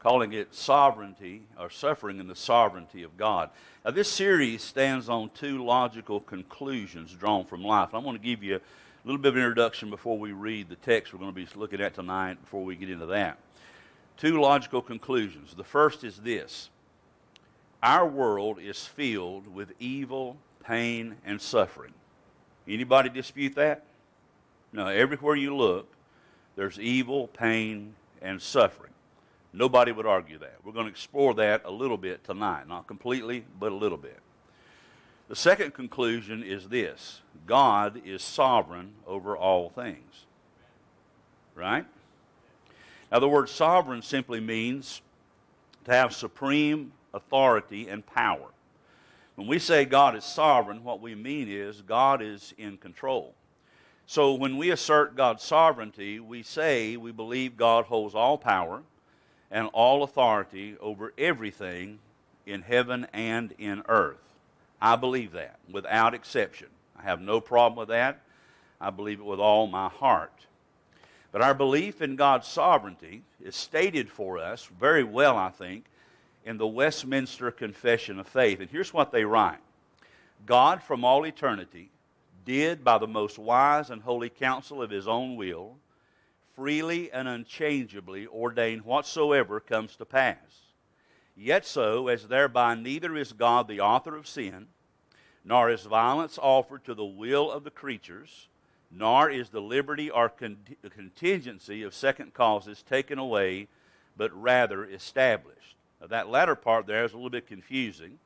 calling 0.00 0.32
it 0.32 0.54
sovereignty 0.54 1.42
or 1.58 1.70
suffering 1.70 2.20
in 2.20 2.28
the 2.28 2.36
sovereignty 2.36 3.02
of 3.02 3.16
God. 3.16 3.50
Now, 3.84 3.90
this 3.90 4.10
series 4.10 4.62
stands 4.62 5.08
on 5.08 5.30
two 5.34 5.64
logical 5.64 6.20
conclusions 6.20 7.12
drawn 7.12 7.44
from 7.44 7.64
life. 7.64 7.90
I'm 7.92 8.04
going 8.04 8.16
to 8.16 8.22
give 8.22 8.42
you 8.42 8.56
a 8.56 8.60
little 9.04 9.20
bit 9.20 9.30
of 9.30 9.36
introduction 9.36 9.90
before 9.90 10.18
we 10.18 10.32
read 10.32 10.68
the 10.68 10.76
text 10.76 11.12
we're 11.12 11.18
going 11.18 11.34
to 11.34 11.34
be 11.34 11.48
looking 11.56 11.80
at 11.80 11.94
tonight, 11.94 12.40
before 12.40 12.64
we 12.64 12.76
get 12.76 12.90
into 12.90 13.06
that. 13.06 13.38
Two 14.16 14.40
logical 14.40 14.82
conclusions. 14.82 15.54
The 15.54 15.64
first 15.64 16.04
is 16.04 16.18
this 16.18 16.70
Our 17.82 18.06
world 18.06 18.58
is 18.60 18.84
filled 18.84 19.52
with 19.52 19.72
evil, 19.78 20.36
pain, 20.64 21.16
and 21.24 21.40
suffering. 21.40 21.92
Anybody 22.66 23.08
dispute 23.08 23.54
that? 23.54 23.84
No, 24.72 24.88
everywhere 24.88 25.36
you 25.36 25.56
look, 25.56 25.88
there's 26.56 26.78
evil, 26.78 27.28
pain, 27.28 27.94
and 28.20 28.42
suffering. 28.42 28.92
Nobody 29.52 29.92
would 29.92 30.06
argue 30.06 30.38
that. 30.38 30.56
We're 30.62 30.72
going 30.72 30.86
to 30.86 30.90
explore 30.90 31.34
that 31.34 31.62
a 31.64 31.70
little 31.70 31.96
bit 31.96 32.24
tonight. 32.24 32.68
Not 32.68 32.86
completely, 32.86 33.44
but 33.58 33.72
a 33.72 33.74
little 33.74 33.98
bit. 33.98 34.20
The 35.28 35.36
second 35.36 35.74
conclusion 35.74 36.42
is 36.42 36.68
this 36.68 37.20
God 37.46 38.00
is 38.04 38.22
sovereign 38.22 38.92
over 39.06 39.36
all 39.36 39.70
things. 39.70 40.26
Right? 41.54 41.86
Now, 43.10 43.18
the 43.20 43.28
word 43.28 43.48
sovereign 43.48 44.02
simply 44.02 44.40
means 44.40 45.00
to 45.84 45.92
have 45.92 46.14
supreme 46.14 46.92
authority 47.14 47.88
and 47.88 48.04
power. 48.04 48.48
When 49.34 49.46
we 49.46 49.58
say 49.58 49.84
God 49.84 50.14
is 50.14 50.24
sovereign, 50.24 50.84
what 50.84 51.00
we 51.00 51.14
mean 51.14 51.48
is 51.48 51.80
God 51.80 52.20
is 52.20 52.52
in 52.58 52.76
control. 52.76 53.34
So 54.04 54.34
when 54.34 54.56
we 54.56 54.70
assert 54.70 55.16
God's 55.16 55.42
sovereignty, 55.42 56.20
we 56.20 56.42
say 56.42 56.96
we 56.96 57.12
believe 57.12 57.56
God 57.56 57.86
holds 57.86 58.14
all 58.14 58.36
power 58.36 58.82
and 59.50 59.68
all 59.72 60.02
authority 60.02 60.76
over 60.80 61.12
everything 61.16 61.98
in 62.46 62.62
heaven 62.62 63.06
and 63.12 63.54
in 63.58 63.82
earth. 63.88 64.16
I 64.80 64.96
believe 64.96 65.32
that 65.32 65.58
without 65.70 66.14
exception. 66.14 66.68
I 66.98 67.02
have 67.02 67.20
no 67.20 67.40
problem 67.40 67.78
with 67.78 67.88
that. 67.88 68.20
I 68.80 68.90
believe 68.90 69.20
it 69.20 69.24
with 69.24 69.40
all 69.40 69.66
my 69.66 69.88
heart. 69.88 70.32
But 71.32 71.42
our 71.42 71.54
belief 71.54 72.00
in 72.00 72.16
God's 72.16 72.46
sovereignty 72.46 73.22
is 73.42 73.54
stated 73.54 74.10
for 74.10 74.38
us 74.38 74.68
very 74.80 75.04
well, 75.04 75.36
I 75.36 75.50
think, 75.50 75.84
in 76.44 76.56
the 76.56 76.66
Westminster 76.66 77.50
Confession 77.50 78.18
of 78.18 78.26
Faith. 78.26 78.60
And 78.60 78.70
here's 78.70 78.94
what 78.94 79.12
they 79.12 79.24
write 79.24 79.58
God 80.46 80.82
from 80.82 81.04
all 81.04 81.26
eternity 81.26 81.90
did, 82.44 82.82
by 82.82 82.96
the 82.96 83.06
most 83.06 83.38
wise 83.38 83.90
and 83.90 84.00
holy 84.00 84.30
counsel 84.30 84.80
of 84.80 84.90
his 84.90 85.06
own 85.06 85.36
will, 85.36 85.76
freely 86.58 87.08
and 87.12 87.28
unchangeably 87.28 88.26
ordain 88.26 88.80
whatsoever 88.80 89.60
comes 89.60 89.94
to 89.94 90.04
pass. 90.04 90.72
Yet 91.36 91.64
so, 91.64 92.08
as 92.08 92.26
thereby 92.26 92.74
neither 92.74 93.16
is 93.16 93.32
God 93.32 93.68
the 93.68 93.78
author 93.78 94.16
of 94.16 94.26
sin, 94.26 94.66
nor 95.44 95.70
is 95.70 95.84
violence 95.84 96.36
offered 96.42 96.84
to 96.86 96.94
the 96.94 97.04
will 97.04 97.48
of 97.48 97.62
the 97.62 97.70
creatures, 97.70 98.48
nor 98.90 99.30
is 99.30 99.50
the 99.50 99.60
liberty 99.60 100.10
or 100.10 100.28
contingency 100.90 101.84
of 101.84 101.94
second 101.94 102.34
causes 102.34 102.82
taken 102.82 103.20
away, 103.20 103.68
but 104.16 104.32
rather 104.34 104.84
established. 104.84 105.76
Now, 106.00 106.08
that 106.08 106.28
latter 106.28 106.56
part 106.56 106.88
there 106.88 107.04
is 107.04 107.12
a 107.12 107.16
little 107.16 107.30
bit 107.30 107.46
confusing. 107.46 108.18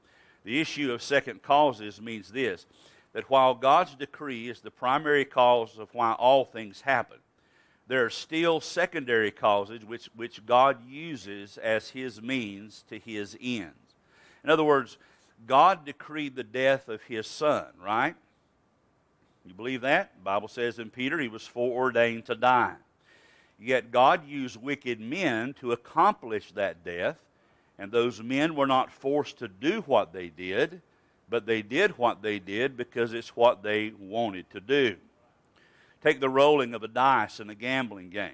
The 0.42 0.58
issue 0.58 0.90
of 0.90 1.02
second 1.02 1.42
causes 1.42 2.00
means 2.00 2.30
this 2.30 2.64
that 3.12 3.28
while 3.28 3.54
God's 3.54 3.94
decree 3.94 4.48
is 4.48 4.62
the 4.62 4.70
primary 4.70 5.26
cause 5.26 5.78
of 5.78 5.92
why 5.92 6.12
all 6.12 6.46
things 6.46 6.80
happen, 6.80 7.18
there 7.92 8.06
are 8.06 8.10
still 8.10 8.58
secondary 8.58 9.30
causes 9.30 9.84
which, 9.84 10.08
which 10.16 10.46
God 10.46 10.78
uses 10.88 11.58
as 11.58 11.90
his 11.90 12.22
means 12.22 12.86
to 12.88 12.98
his 12.98 13.36
ends. 13.38 13.74
In 14.42 14.48
other 14.48 14.64
words, 14.64 14.96
God 15.46 15.84
decreed 15.84 16.34
the 16.34 16.42
death 16.42 16.88
of 16.88 17.02
his 17.02 17.26
son, 17.26 17.66
right? 17.78 18.14
You 19.44 19.52
believe 19.52 19.82
that? 19.82 20.12
The 20.16 20.24
Bible 20.24 20.48
says 20.48 20.78
in 20.78 20.88
Peter 20.88 21.18
he 21.18 21.28
was 21.28 21.46
foreordained 21.46 22.24
to 22.24 22.34
die. 22.34 22.76
Yet 23.60 23.92
God 23.92 24.26
used 24.26 24.56
wicked 24.56 24.98
men 24.98 25.52
to 25.60 25.72
accomplish 25.72 26.50
that 26.52 26.82
death, 26.82 27.18
and 27.78 27.92
those 27.92 28.22
men 28.22 28.54
were 28.54 28.66
not 28.66 28.90
forced 28.90 29.38
to 29.40 29.48
do 29.48 29.82
what 29.82 30.14
they 30.14 30.28
did, 30.30 30.80
but 31.28 31.44
they 31.44 31.60
did 31.60 31.98
what 31.98 32.22
they 32.22 32.38
did 32.38 32.74
because 32.74 33.12
it's 33.12 33.36
what 33.36 33.62
they 33.62 33.92
wanted 33.98 34.48
to 34.48 34.60
do. 34.60 34.96
Take 36.02 36.20
the 36.20 36.28
rolling 36.28 36.74
of 36.74 36.82
a 36.82 36.88
dice 36.88 37.38
in 37.38 37.48
a 37.48 37.54
gambling 37.54 38.10
game. 38.10 38.32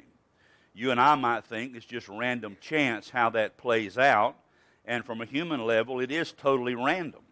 You 0.75 0.91
and 0.91 1.01
I 1.01 1.17
might 1.17 1.45
think 1.45 1.75
it's 1.75 1.85
just 1.85 2.09
random 2.09 2.57
chance 2.61 3.11
how 3.11 3.31
that 3.31 3.59
plays 3.59 3.99
out, 3.99 4.37
and 4.85 5.05
from 5.05 5.21
a 5.21 5.27
human 5.27 5.67
level, 5.67 6.01
it 6.01 6.11
is 6.11 6.33
totally 6.33 6.75
random. 6.75 7.23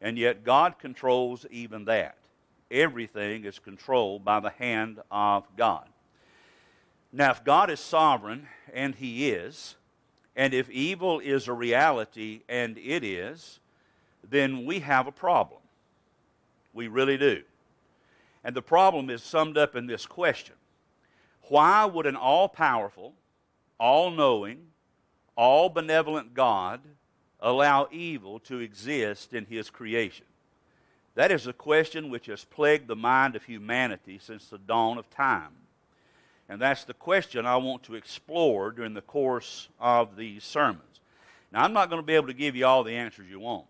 And 0.00 0.18
yet, 0.18 0.44
God 0.44 0.78
controls 0.78 1.46
even 1.50 1.84
that. 1.84 2.16
Everything 2.70 3.44
is 3.44 3.58
controlled 3.58 4.24
by 4.24 4.40
the 4.40 4.50
hand 4.50 5.00
of 5.10 5.44
God. 5.56 5.88
Now, 7.12 7.30
if 7.30 7.44
God 7.44 7.70
is 7.70 7.80
sovereign, 7.80 8.48
and 8.72 8.94
He 8.94 9.30
is, 9.30 9.76
and 10.34 10.52
if 10.52 10.68
evil 10.68 11.20
is 11.20 11.48
a 11.48 11.52
reality, 11.52 12.40
and 12.48 12.76
it 12.76 13.04
is, 13.04 13.60
then 14.28 14.66
we 14.66 14.80
have 14.80 15.06
a 15.06 15.12
problem. 15.12 15.60
We 16.74 16.88
really 16.88 17.16
do. 17.16 17.42
And 18.46 18.54
the 18.54 18.62
problem 18.62 19.10
is 19.10 19.24
summed 19.24 19.58
up 19.58 19.74
in 19.74 19.88
this 19.88 20.06
question 20.06 20.54
Why 21.48 21.84
would 21.84 22.06
an 22.06 22.14
all 22.14 22.48
powerful, 22.48 23.14
all 23.78 24.12
knowing, 24.12 24.68
all 25.36 25.68
benevolent 25.68 26.32
God 26.32 26.80
allow 27.40 27.88
evil 27.90 28.38
to 28.40 28.60
exist 28.60 29.34
in 29.34 29.46
his 29.46 29.68
creation? 29.68 30.26
That 31.16 31.32
is 31.32 31.48
a 31.48 31.52
question 31.52 32.08
which 32.08 32.26
has 32.26 32.44
plagued 32.44 32.86
the 32.86 32.94
mind 32.94 33.34
of 33.34 33.42
humanity 33.42 34.20
since 34.22 34.46
the 34.46 34.58
dawn 34.58 34.96
of 34.96 35.10
time. 35.10 35.50
And 36.48 36.62
that's 36.62 36.84
the 36.84 36.94
question 36.94 37.46
I 37.46 37.56
want 37.56 37.82
to 37.84 37.96
explore 37.96 38.70
during 38.70 38.94
the 38.94 39.00
course 39.00 39.66
of 39.80 40.14
these 40.14 40.44
sermons. 40.44 41.00
Now, 41.50 41.64
I'm 41.64 41.72
not 41.72 41.90
going 41.90 42.00
to 42.00 42.06
be 42.06 42.14
able 42.14 42.28
to 42.28 42.32
give 42.32 42.54
you 42.54 42.64
all 42.64 42.84
the 42.84 42.94
answers 42.94 43.28
you 43.28 43.40
want. 43.40 43.66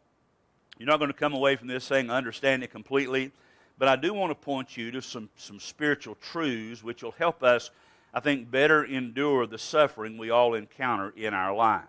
You're 0.76 0.88
not 0.88 0.98
going 0.98 1.10
to 1.10 1.16
come 1.16 1.32
away 1.32 1.56
from 1.56 1.68
this 1.68 1.84
saying, 1.84 2.10
understand 2.10 2.62
it 2.62 2.70
completely. 2.70 3.32
But 3.78 3.88
I 3.88 3.96
do 3.96 4.14
want 4.14 4.30
to 4.30 4.34
point 4.34 4.76
you 4.76 4.90
to 4.92 5.02
some, 5.02 5.28
some 5.36 5.60
spiritual 5.60 6.16
truths 6.16 6.82
which 6.82 7.02
will 7.02 7.12
help 7.12 7.42
us, 7.42 7.70
I 8.14 8.20
think, 8.20 8.50
better 8.50 8.84
endure 8.84 9.46
the 9.46 9.58
suffering 9.58 10.16
we 10.16 10.30
all 10.30 10.54
encounter 10.54 11.12
in 11.16 11.34
our 11.34 11.54
lives. 11.54 11.86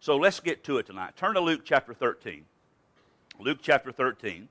So 0.00 0.16
let's 0.16 0.40
get 0.40 0.64
to 0.64 0.78
it 0.78 0.86
tonight. 0.86 1.16
Turn 1.16 1.34
to 1.34 1.40
Luke 1.40 1.62
chapter 1.64 1.94
13. 1.94 2.44
Luke 3.38 3.58
chapter 3.62 3.92
13. 3.92 4.48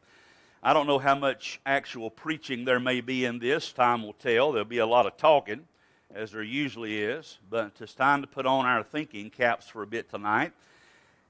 I 0.63 0.73
don't 0.73 0.87
know 0.87 0.99
how 0.99 1.15
much 1.15 1.59
actual 1.65 2.09
preaching 2.09 2.65
there 2.65 2.79
may 2.79 3.01
be 3.01 3.25
in 3.25 3.39
this. 3.39 3.71
Time 3.71 4.03
will 4.03 4.13
tell. 4.13 4.51
There'll 4.51 4.65
be 4.65 4.77
a 4.79 4.85
lot 4.85 5.05
of 5.05 5.17
talking, 5.17 5.67
as 6.13 6.31
there 6.31 6.41
usually 6.41 7.01
is. 7.01 7.37
But 7.49 7.73
it's 7.79 7.93
time 7.93 8.21
to 8.21 8.27
put 8.27 8.45
on 8.45 8.65
our 8.65 8.83
thinking 8.83 9.29
caps 9.29 9.67
for 9.67 9.83
a 9.83 9.87
bit 9.87 10.09
tonight 10.09 10.53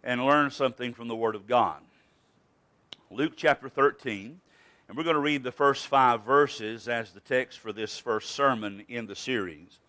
and 0.04 0.26
learn 0.26 0.52
something 0.52 0.94
from 0.94 1.08
the 1.08 1.16
Word 1.16 1.36
of 1.36 1.48
God. 1.48 1.82
Luke 3.10 3.34
chapter 3.36 3.70
13. 3.70 4.40
And 4.92 4.98
we're 4.98 5.06
going 5.06 5.14
to 5.14 5.22
read 5.22 5.44
the 5.44 5.54
first 5.54 5.88
five 5.88 6.24
verses 6.24 6.90
as 6.90 7.12
the 7.12 7.22
text 7.22 7.60
for 7.60 7.72
this 7.72 7.98
first 7.98 8.32
sermon 8.32 8.84
in 8.90 9.08
the 9.08 9.16
series. 9.16 9.80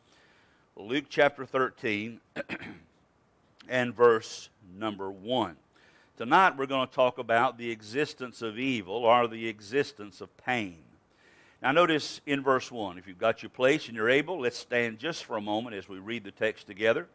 Luke 0.77 1.07
chapter 1.09 1.45
13 1.45 2.21
and 3.69 3.93
verse 3.93 4.49
number 4.79 5.11
1. 5.11 5.57
Tonight 6.17 6.57
we're 6.57 6.67
going 6.67 6.87
to 6.87 6.95
talk 6.95 7.19
about 7.19 7.59
the 7.59 7.69
existence 7.69 8.43
of 8.43 8.61
evil 8.61 8.95
or 8.95 9.27
the 9.27 9.49
existence 9.49 10.21
of 10.21 10.37
pain. 10.37 10.79
Now, 11.61 11.73
notice 11.73 12.21
in 12.25 12.41
verse 12.41 12.71
1, 12.71 12.97
if 12.97 13.09
you've 13.09 13.19
got 13.19 13.43
your 13.43 13.51
place 13.51 13.89
and 13.89 13.97
you're 13.97 14.09
able, 14.09 14.43
let's 14.43 14.57
stand 14.57 15.01
just 15.01 15.25
for 15.25 15.37
a 15.37 15.41
moment 15.41 15.75
as 15.75 15.89
we 15.89 15.99
read 15.99 16.23
the 16.23 16.31
text 16.31 16.69
together. 16.69 17.09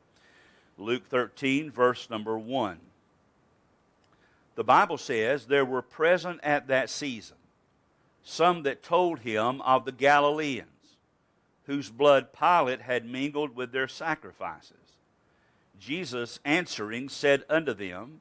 Luke 0.77 1.07
13, 1.07 1.71
verse 1.71 2.09
number 2.09 2.37
1. 2.37 2.79
The 4.55 4.65
Bible 4.65 4.97
says, 4.97 5.45
There 5.45 5.63
were 5.63 5.81
present 5.81 6.41
at 6.43 6.67
that 6.67 6.89
season 6.89 7.37
some 8.29 8.63
that 8.63 8.83
told 8.83 9.19
him 9.19 9.61
of 9.61 9.85
the 9.85 9.91
Galileans, 9.93 10.97
whose 11.65 11.89
blood 11.89 12.33
Pilate 12.33 12.81
had 12.81 13.05
mingled 13.05 13.55
with 13.55 13.71
their 13.71 13.87
sacrifices. 13.87 14.75
Jesus 15.79 16.37
answering 16.43 17.07
said 17.07 17.45
unto 17.49 17.73
them, 17.73 18.19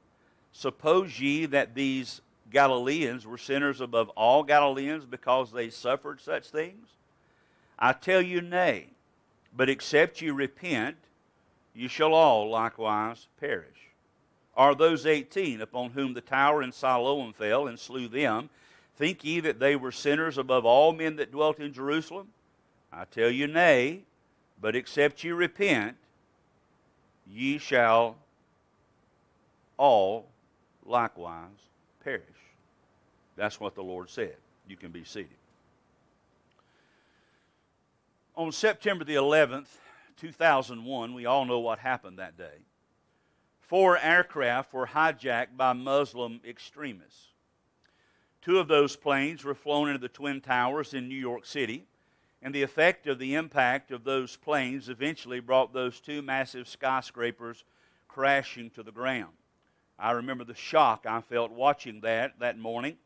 Suppose 0.53 1.19
ye 1.19 1.45
that 1.47 1.75
these 1.75 2.21
Galileans 2.53 3.27
were 3.27 3.37
sinners 3.37 3.81
above 3.81 4.09
all 4.11 4.45
Galileans 4.45 5.05
because 5.05 5.51
they 5.51 5.71
suffered 5.71 6.21
such 6.21 6.51
things? 6.51 6.87
I 7.77 7.93
tell 7.93 8.23
you, 8.23 8.41
nay, 8.41 8.91
but 9.57 9.69
except 9.69 10.21
you 10.21 10.35
repent, 10.35 10.99
you 11.75 11.89
shall 11.89 12.15
all 12.15 12.49
likewise 12.49 13.27
perish. 13.41 13.91
Are 14.57 14.77
those 14.77 15.05
eighteen 15.05 15.61
upon 15.61 15.91
whom 15.91 16.15
the 16.15 16.21
tower 16.21 16.63
in 16.63 16.71
Siloam 16.71 17.33
fell 17.33 17.67
and 17.67 17.77
slew 17.77 18.07
them? 18.07 18.51
Think 18.97 19.25
ye 19.25 19.41
that 19.41 19.59
they 19.61 19.77
were 19.77 19.93
sinners 19.93 20.39
above 20.39 20.65
all 20.65 20.93
men 20.93 21.17
that 21.17 21.31
dwelt 21.31 21.59
in 21.59 21.73
Jerusalem? 21.73 22.29
I 22.93 23.05
tell 23.05 23.31
you, 23.31 23.47
nay, 23.47 24.03
but 24.61 24.75
except 24.75 25.23
ye 25.23 25.33
repent, 25.33 25.97
ye 27.31 27.59
shall 27.59 28.17
all 29.77 30.27
likewise 30.85 31.51
perish. 32.03 32.23
That's 33.37 33.61
what 33.61 33.75
the 33.75 33.83
Lord 33.83 34.09
said. 34.09 34.37
You 34.67 34.77
can 34.77 34.91
be 34.91 35.05
seated. 35.05 35.29
On 38.35 38.51
September 38.51 39.05
the 39.05 39.15
11th, 39.15 39.69
2001, 40.19 41.13
we 41.13 41.27
all 41.27 41.45
know 41.45 41.59
what 41.59 41.79
happened 41.79 42.19
that 42.19 42.39
day. 42.39 42.59
Four 43.61 43.99
aircraft 43.99 44.73
were 44.73 44.87
hijacked 44.87 45.57
by 45.57 45.73
Muslim 45.73 46.41
extremists. 46.47 47.29
Two 48.47 48.61
of 48.61 48.69
those 48.69 48.95
planes 48.95 49.43
were 49.43 49.57
flown 49.57 49.89
into 49.89 49.99
the 49.99 50.09
Twin 50.09 50.41
Towers 50.41 50.95
in 50.95 51.09
New 51.09 51.19
York 51.19 51.45
City, 51.45 51.85
and 52.41 52.55
the 52.55 52.63
effect 52.63 53.09
of 53.09 53.19
the 53.19 53.35
impact 53.35 53.91
of 53.91 54.05
those 54.05 54.37
planes 54.37 54.89
eventually 54.89 55.41
brought 55.41 55.73
those 55.73 55.99
two 55.99 56.23
massive 56.23 56.69
skyscrapers 56.69 57.65
crashing 58.07 58.71
to 58.71 58.85
the 58.85 58.93
ground. 58.93 59.33
I 59.99 60.13
remember 60.13 60.45
the 60.45 60.55
shock 60.55 61.07
I 61.09 61.23
felt 61.23 61.51
watching 61.51 62.03
that 62.03 62.39
that 62.39 62.57
morning 62.57 62.99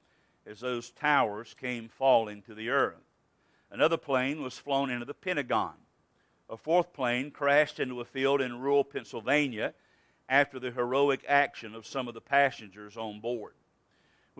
as 0.44 0.60
those 0.60 0.90
towers 0.90 1.56
came 1.58 1.88
falling 1.88 2.42
to 2.42 2.54
the 2.54 2.68
earth. 2.68 3.00
Another 3.70 3.96
plane 3.96 4.42
was 4.42 4.58
flown 4.58 4.90
into 4.90 5.06
the 5.06 5.14
Pentagon. 5.14 5.72
A 6.50 6.58
fourth 6.58 6.92
plane 6.92 7.30
crashed 7.30 7.80
into 7.80 8.02
a 8.02 8.04
field 8.04 8.42
in 8.42 8.60
rural 8.60 8.84
Pennsylvania 8.84 9.72
after 10.28 10.58
the 10.58 10.70
heroic 10.70 11.24
action 11.26 11.74
of 11.74 11.86
some 11.86 12.08
of 12.08 12.12
the 12.12 12.20
passengers 12.20 12.98
on 12.98 13.20
board. 13.20 13.54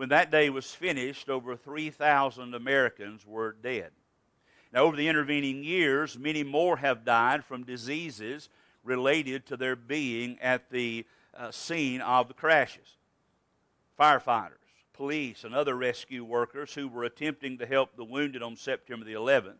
When 0.01 0.09
that 0.09 0.31
day 0.31 0.49
was 0.49 0.73
finished, 0.73 1.29
over 1.29 1.55
3,000 1.55 2.55
Americans 2.55 3.23
were 3.23 3.51
dead. 3.51 3.91
Now, 4.73 4.79
over 4.79 4.97
the 4.97 5.07
intervening 5.07 5.63
years, 5.63 6.17
many 6.17 6.43
more 6.43 6.77
have 6.77 7.05
died 7.05 7.45
from 7.45 7.65
diseases 7.65 8.49
related 8.83 9.45
to 9.45 9.57
their 9.57 9.75
being 9.75 10.39
at 10.41 10.71
the 10.71 11.05
uh, 11.37 11.51
scene 11.51 12.01
of 12.01 12.27
the 12.27 12.33
crashes. 12.33 12.97
Firefighters, 13.99 14.55
police, 14.93 15.43
and 15.43 15.53
other 15.53 15.77
rescue 15.77 16.23
workers 16.23 16.73
who 16.73 16.87
were 16.87 17.03
attempting 17.03 17.59
to 17.59 17.67
help 17.67 17.95
the 17.95 18.03
wounded 18.03 18.41
on 18.41 18.55
September 18.55 19.05
the 19.05 19.13
11th 19.13 19.59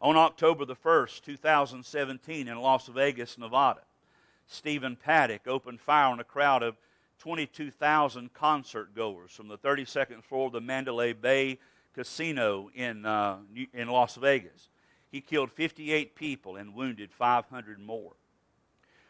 On 0.00 0.16
October 0.16 0.64
the 0.64 0.76
1st, 0.76 1.22
2017, 1.22 2.48
in 2.48 2.58
Las 2.58 2.86
Vegas, 2.86 3.36
Nevada, 3.36 3.80
Stephen 4.46 4.96
Paddock 4.96 5.46
opened 5.46 5.80
fire 5.80 6.06
on 6.06 6.20
a 6.20 6.24
crowd 6.24 6.62
of 6.62 6.76
22,000 7.18 8.32
concert 8.32 8.94
goers 8.94 9.32
from 9.32 9.48
the 9.48 9.58
32nd 9.58 10.22
floor 10.24 10.46
of 10.46 10.52
the 10.52 10.60
Mandalay 10.60 11.12
Bay 11.12 11.58
Casino 11.94 12.70
in, 12.74 13.04
uh, 13.04 13.38
in 13.74 13.88
Las 13.88 14.14
Vegas. 14.14 14.68
He 15.10 15.20
killed 15.20 15.50
58 15.50 16.14
people 16.14 16.56
and 16.56 16.74
wounded 16.74 17.12
500 17.12 17.80
more. 17.80 18.12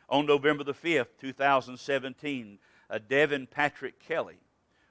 On 0.09 0.25
November 0.25 0.65
the 0.65 0.73
5th, 0.73 1.09
2017, 1.21 2.59
uh, 2.91 2.99
Devin 3.09 3.47
Patrick 3.47 3.99
Kelley 3.99 4.39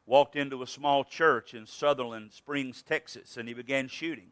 walked 0.05 0.35
into 0.35 0.61
a 0.61 0.67
small 0.67 1.03
church 1.03 1.53
in 1.53 1.65
Sutherland 1.65 2.31
Springs, 2.31 2.81
Texas, 2.81 3.37
and 3.37 3.47
he 3.47 3.53
began 3.53 3.87
shooting. 3.87 4.29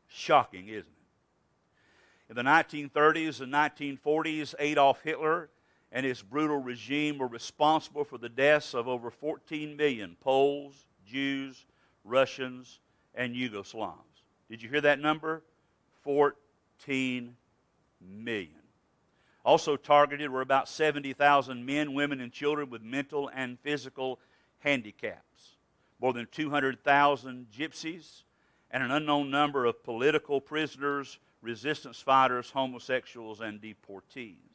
Shocking, 0.09 0.69
isn't 0.69 0.81
it? 0.81 0.89
In 2.29 2.37
the 2.37 2.43
1930s 2.43 3.41
and 3.41 3.51
1940s, 3.51 4.55
Adolf 4.59 5.01
Hitler 5.03 5.49
and 5.95 6.05
his 6.05 6.23
brutal 6.23 6.59
regime 6.59 7.19
were 7.19 7.29
responsible 7.29 8.03
for 8.03 8.19
the 8.19 8.29
deaths 8.29 8.75
of 8.75 8.89
over 8.89 9.13
14 9.13 9.77
million 9.77 10.17
Poles, 10.21 10.87
Jews, 11.07 11.67
Russians, 12.03 12.81
and 13.15 13.35
Yugoslavs. 13.37 14.25
Did 14.51 14.61
you 14.61 14.69
hear 14.69 14.81
that 14.81 14.99
number? 14.99 15.45
14 16.03 17.37
million. 18.01 18.51
Also 19.45 19.77
targeted 19.77 20.31
were 20.31 20.41
about 20.41 20.69
70,000 20.69 21.65
men, 21.65 21.95
women, 21.95 22.21
and 22.21 22.33
children 22.33 22.71
with 22.71 22.83
mental 22.83 23.31
and 23.33 23.59
physical 23.61 24.19
handicaps. 24.59 25.59
More 26.01 26.13
than 26.13 26.27
200,000 26.33 27.47
gypsies 27.57 28.25
and 28.73 28.83
an 28.83 28.91
unknown 28.91 29.31
number 29.31 29.65
of 29.65 29.85
political 29.85 30.41
prisoners, 30.41 31.21
resistance 31.41 32.01
fighters, 32.01 32.51
homosexuals, 32.51 33.41
and 33.41 33.61
deportees. 33.61 34.54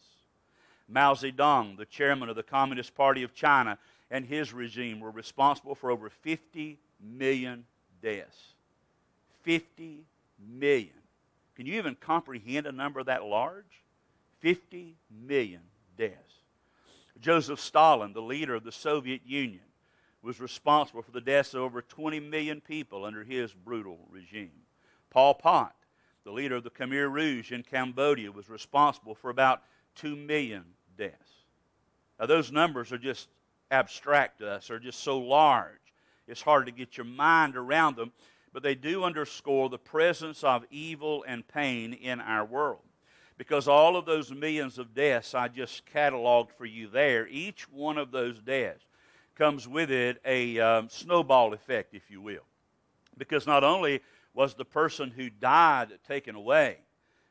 Mao 0.90 1.14
Zedong, 1.14 1.78
the 1.78 1.86
chairman 1.86 2.30
of 2.30 2.36
the 2.36 2.44
Communist 2.44 2.96
Party 2.96 3.24
of 3.24 3.34
China, 3.34 3.78
and 4.10 4.26
his 4.26 4.54
regime 4.54 5.00
were 5.00 5.12
responsible 5.12 5.76
for 5.76 5.92
over 5.92 6.10
50 6.10 6.80
million 7.00 7.66
deaths. 8.02 8.56
50 9.44 10.04
million. 10.58 10.94
Can 11.56 11.68
you 11.68 11.76
even 11.76 11.96
comprehend 11.96 12.66
a 12.66 12.72
number 12.72 13.04
that 13.04 13.24
large? 13.24 13.84
50 14.40 14.96
million 15.28 15.62
deaths. 15.98 16.16
Joseph 17.22 17.60
Stalin, 17.60 18.14
the 18.14 18.22
leader 18.22 18.56
of 18.56 18.64
the 18.64 18.72
Soviet 18.72 19.22
Union, 19.26 19.62
was 20.22 20.40
responsible 20.40 21.02
for 21.02 21.12
the 21.12 21.22
deaths 21.22 21.54
of 21.54 21.62
over 21.62 21.82
20 21.82 22.20
million 22.20 22.62
people 22.62 23.06
under 23.06 23.24
his 23.24 23.54
brutal 23.54 24.00
regime. 24.10 24.52
Pol 25.10 25.34
Pot, 25.34 25.76
the 26.24 26.32
leader 26.32 26.56
of 26.56 26.64
the 26.64 26.70
Khmer 26.70 27.12
Rouge 27.12 27.52
in 27.52 27.64
Cambodia, 27.64 28.32
was 28.32 28.50
responsible 28.50 29.16
for 29.16 29.30
about 29.30 29.64
2 29.96 30.16
million 30.16 30.64
deaths. 31.00 31.34
Now, 32.20 32.28
those 32.28 32.52
numbers 32.52 32.92
are 32.92 33.00
just 33.00 33.30
abstract 33.72 34.40
to 34.40 34.52
us, 34.52 34.68
they're 34.68 34.80
just 34.80 35.00
so 35.00 35.18
large, 35.18 35.94
it's 36.28 36.42
hard 36.42 36.68
to 36.68 36.72
get 36.72 36.98
your 36.98 37.06
mind 37.06 37.56
around 37.56 37.96
them, 37.96 38.12
but 38.54 38.62
they 38.62 38.76
do 38.76 39.04
underscore 39.04 39.70
the 39.70 39.78
presence 39.78 40.44
of 40.44 40.66
evil 40.70 41.24
and 41.28 41.48
pain 41.48 41.94
in 41.94 42.20
our 42.20 42.46
world. 42.46 42.82
Because 43.38 43.68
all 43.68 43.96
of 43.96 44.06
those 44.06 44.32
millions 44.32 44.78
of 44.78 44.94
deaths 44.94 45.34
I 45.34 45.48
just 45.48 45.86
cataloged 45.86 46.52
for 46.52 46.66
you 46.66 46.88
there, 46.88 47.28
each 47.28 47.70
one 47.72 47.98
of 47.98 48.12
those 48.12 48.42
deaths 48.42 48.86
comes 49.36 49.68
with 49.68 49.90
it 49.90 50.20
a 50.26 50.60
um, 50.60 50.90
snowball 50.90 51.54
effect, 51.54 51.94
if 51.94 52.12
you 52.12 52.22
will. 52.22 52.44
Because 53.18 53.48
not 53.48 53.64
only 53.64 54.02
was 54.34 54.54
the 54.54 54.66
person 54.66 55.10
who 55.10 55.30
died 55.30 55.98
taken 56.08 56.36
away, 56.36 56.80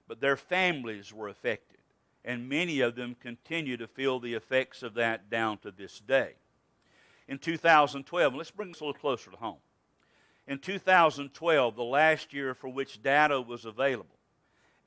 but 0.07 0.21
their 0.21 0.37
families 0.37 1.13
were 1.13 1.29
affected. 1.29 1.78
And 2.25 2.49
many 2.49 2.81
of 2.81 2.95
them 2.95 3.17
continue 3.21 3.77
to 3.77 3.87
feel 3.87 4.21
the 4.21 4.35
effects 4.35 4.83
of 4.83 4.95
that 4.95 5.31
down 5.31 5.59
to 5.59 5.71
this 5.71 6.01
day. 6.01 6.35
In 7.27 7.39
2012, 7.39 8.35
let's 8.35 8.51
bring 8.51 8.73
this 8.73 8.81
a 8.81 8.85
little 8.85 9.01
closer 9.01 9.31
to 9.31 9.37
home. 9.37 9.59
In 10.47 10.59
2012, 10.59 11.77
the 11.77 11.85
last 11.85 12.33
year 12.33 12.55
for 12.55 12.69
which 12.69 13.03
data 13.03 13.41
was 13.41 13.67
available, 13.67 14.17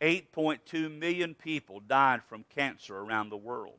8.2 0.01 0.97
million 0.97 1.35
people 1.35 1.79
died 1.79 2.21
from 2.27 2.45
cancer 2.49 2.97
around 2.97 3.29
the 3.29 3.37
world. 3.37 3.77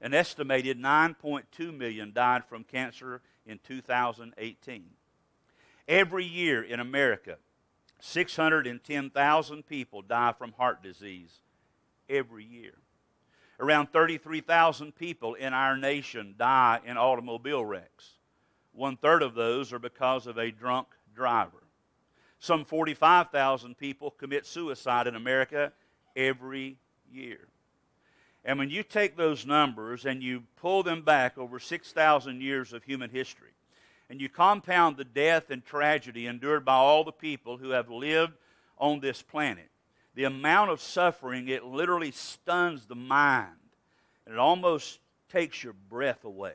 An 0.00 0.12
estimated 0.12 0.78
9.2 0.78 1.76
million 1.76 2.12
died 2.12 2.44
from 2.44 2.64
cancer 2.64 3.20
in 3.46 3.60
2018. 3.66 4.84
Every 5.86 6.24
year 6.24 6.62
in 6.62 6.80
America, 6.80 7.36
610,000 8.00 9.66
people 9.66 10.02
die 10.02 10.34
from 10.36 10.52
heart 10.52 10.82
disease 10.82 11.40
every 12.08 12.44
year. 12.44 12.74
Around 13.60 13.88
33,000 13.92 14.94
people 14.94 15.34
in 15.34 15.52
our 15.52 15.76
nation 15.76 16.34
die 16.38 16.80
in 16.84 16.96
automobile 16.96 17.64
wrecks. 17.64 18.12
One 18.72 18.96
third 18.96 19.22
of 19.22 19.34
those 19.34 19.72
are 19.72 19.80
because 19.80 20.26
of 20.26 20.38
a 20.38 20.52
drunk 20.52 20.86
driver. 21.14 21.64
Some 22.38 22.64
45,000 22.64 23.76
people 23.76 24.12
commit 24.12 24.46
suicide 24.46 25.08
in 25.08 25.16
America 25.16 25.72
every 26.14 26.76
year. 27.10 27.48
And 28.44 28.58
when 28.58 28.70
you 28.70 28.84
take 28.84 29.16
those 29.16 29.44
numbers 29.44 30.04
and 30.04 30.22
you 30.22 30.44
pull 30.56 30.84
them 30.84 31.02
back 31.02 31.36
over 31.36 31.58
6,000 31.58 32.40
years 32.40 32.72
of 32.72 32.84
human 32.84 33.10
history, 33.10 33.50
and 34.08 34.20
you 34.20 34.28
compound 34.28 34.96
the 34.96 35.04
death 35.04 35.50
and 35.50 35.64
tragedy 35.64 36.26
endured 36.26 36.64
by 36.64 36.74
all 36.74 37.04
the 37.04 37.12
people 37.12 37.58
who 37.58 37.70
have 37.70 37.90
lived 37.90 38.34
on 38.78 39.00
this 39.00 39.20
planet, 39.20 39.68
the 40.18 40.24
amount 40.24 40.68
of 40.68 40.80
suffering, 40.80 41.46
it 41.46 41.64
literally 41.64 42.10
stuns 42.10 42.86
the 42.86 42.96
mind. 42.96 43.54
And 44.26 44.34
it 44.34 44.38
almost 44.40 44.98
takes 45.30 45.62
your 45.62 45.74
breath 45.88 46.24
away. 46.24 46.54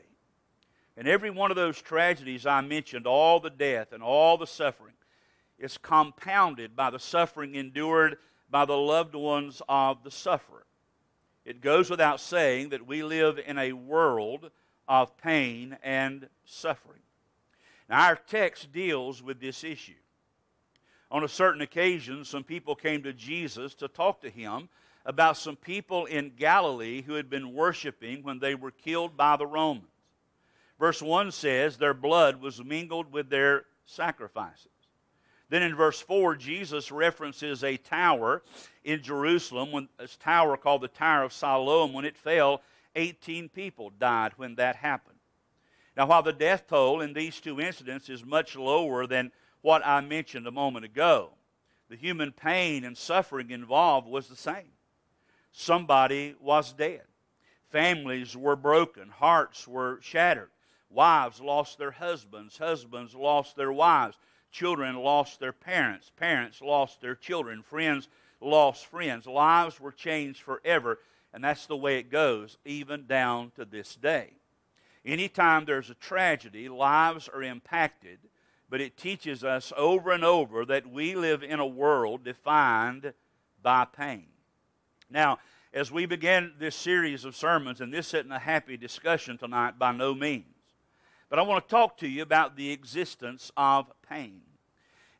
And 0.97 1.07
every 1.07 1.29
one 1.29 1.49
of 1.49 1.55
those 1.55 1.81
tragedies 1.81 2.45
I 2.45 2.59
mentioned, 2.59 3.07
all 3.07 3.39
the 3.39 3.49
death 3.49 3.93
and 3.93 4.03
all 4.03 4.37
the 4.37 4.45
suffering, 4.45 4.95
is 5.57 5.77
compounded 5.77 6.75
by 6.75 6.89
the 6.89 6.99
suffering 6.99 7.55
endured 7.55 8.17
by 8.49 8.65
the 8.65 8.75
loved 8.75 9.15
ones 9.15 9.61
of 9.69 10.03
the 10.03 10.11
sufferer. 10.11 10.65
It 11.45 11.61
goes 11.61 11.89
without 11.89 12.19
saying 12.19 12.67
that 12.71 12.85
we 12.85 13.01
live 13.01 13.39
in 13.39 13.57
a 13.57 13.71
world 13.71 14.51
of 14.89 15.15
pain 15.15 15.77
and 15.81 16.27
suffering. 16.43 16.99
Now, 17.89 18.07
our 18.07 18.17
text 18.17 18.73
deals 18.73 19.23
with 19.23 19.39
this 19.39 19.63
issue. 19.63 19.93
On 21.13 21.23
a 21.23 21.29
certain 21.29 21.61
occasion, 21.61 22.25
some 22.25 22.43
people 22.43 22.73
came 22.73 23.03
to 23.03 23.13
Jesus 23.13 23.75
to 23.75 23.87
talk 23.87 24.19
to 24.21 24.31
him 24.31 24.67
about 25.05 25.37
some 25.37 25.55
people 25.55 26.05
in 26.05 26.31
Galilee 26.35 27.03
who 27.03 27.13
had 27.13 27.29
been 27.29 27.53
worshiping 27.53 28.23
when 28.23 28.39
they 28.39 28.55
were 28.55 28.71
killed 28.71 29.15
by 29.15 29.37
the 29.37 29.45
Romans. 29.45 29.85
Verse 30.79 31.03
1 31.03 31.31
says, 31.31 31.77
Their 31.77 31.93
blood 31.93 32.41
was 32.41 32.63
mingled 32.63 33.13
with 33.13 33.29
their 33.29 33.65
sacrifices. 33.85 34.69
Then 35.49 35.61
in 35.61 35.75
verse 35.75 36.01
4, 36.01 36.35
Jesus 36.35 36.91
references 36.91 37.63
a 37.63 37.77
tower 37.77 38.41
in 38.83 39.03
Jerusalem, 39.03 39.71
when, 39.71 39.89
tower 40.19 40.57
called 40.57 40.81
the 40.81 40.87
Tower 40.87 41.25
of 41.25 41.31
Siloam. 41.31 41.93
When 41.93 42.05
it 42.05 42.17
fell, 42.17 42.63
18 42.95 43.49
people 43.49 43.91
died 43.99 44.31
when 44.37 44.55
that 44.55 44.77
happened. 44.77 45.19
Now, 45.95 46.07
while 46.07 46.23
the 46.23 46.33
death 46.33 46.65
toll 46.67 47.01
in 47.01 47.13
these 47.13 47.39
two 47.39 47.61
incidents 47.61 48.09
is 48.09 48.25
much 48.25 48.55
lower 48.55 49.05
than 49.05 49.31
what 49.63 49.83
I 49.85 50.01
mentioned 50.01 50.45
a 50.45 50.51
moment 50.51 50.85
ago, 50.85 51.31
the 51.89 51.95
human 51.95 52.31
pain 52.31 52.83
and 52.83 52.97
suffering 52.97 53.49
involved 53.49 54.07
was 54.07 54.27
the 54.27 54.35
same. 54.35 54.73
Somebody 55.51 56.35
was 56.39 56.73
dead. 56.73 57.03
Families 57.71 58.35
were 58.37 58.55
broken. 58.55 59.09
Hearts 59.09 59.67
were 59.67 59.99
shattered. 60.01 60.49
Wives 60.89 61.39
lost 61.39 61.77
their 61.77 61.91
husbands. 61.91 62.57
Husbands 62.57 63.15
lost 63.15 63.55
their 63.55 63.71
wives. 63.71 64.17
Children 64.51 64.97
lost 64.97 65.39
their 65.39 65.53
parents. 65.53 66.11
Parents 66.17 66.61
lost 66.61 67.01
their 67.01 67.15
children. 67.15 67.63
Friends 67.63 68.09
lost 68.41 68.85
friends. 68.85 69.25
Lives 69.25 69.79
were 69.79 69.91
changed 69.91 70.41
forever. 70.41 70.99
And 71.33 71.43
that's 71.43 71.65
the 71.65 71.77
way 71.77 71.97
it 71.97 72.11
goes, 72.11 72.57
even 72.65 73.07
down 73.07 73.51
to 73.55 73.65
this 73.65 73.95
day. 73.95 74.33
Anytime 75.05 75.65
there's 75.65 75.89
a 75.89 75.95
tragedy, 75.95 76.69
lives 76.69 77.27
are 77.27 77.43
impacted, 77.43 78.19
but 78.73 78.81
it 78.81 78.97
teaches 78.97 79.43
us 79.43 79.71
over 79.77 80.09
and 80.09 80.25
over 80.25 80.65
that 80.65 80.89
we 80.89 81.13
live 81.13 81.43
in 81.43 81.59
a 81.59 81.67
world 81.67 82.23
defined 82.23 83.13
by 83.61 83.85
pain. 83.85 84.25
Now, 85.11 85.37
as 85.75 85.91
we 85.91 86.07
begin 86.07 86.53
this 86.57 86.75
series 86.75 87.23
of 87.23 87.35
sermons, 87.35 87.81
and 87.81 87.93
this 87.93 88.15
isn't 88.15 88.31
a 88.31 88.39
happy 88.39 88.75
discussion 88.75 89.37
tonight 89.37 89.77
by 89.77 89.91
no 89.91 90.15
means, 90.15 90.55
but 91.29 91.37
I 91.37 91.43
want 91.43 91.63
to 91.63 91.69
talk 91.69 91.99
to 91.99 92.07
you 92.07 92.23
about 92.23 92.55
the 92.55 92.71
existence 92.71 93.51
of 93.55 93.91
pain. 94.09 94.41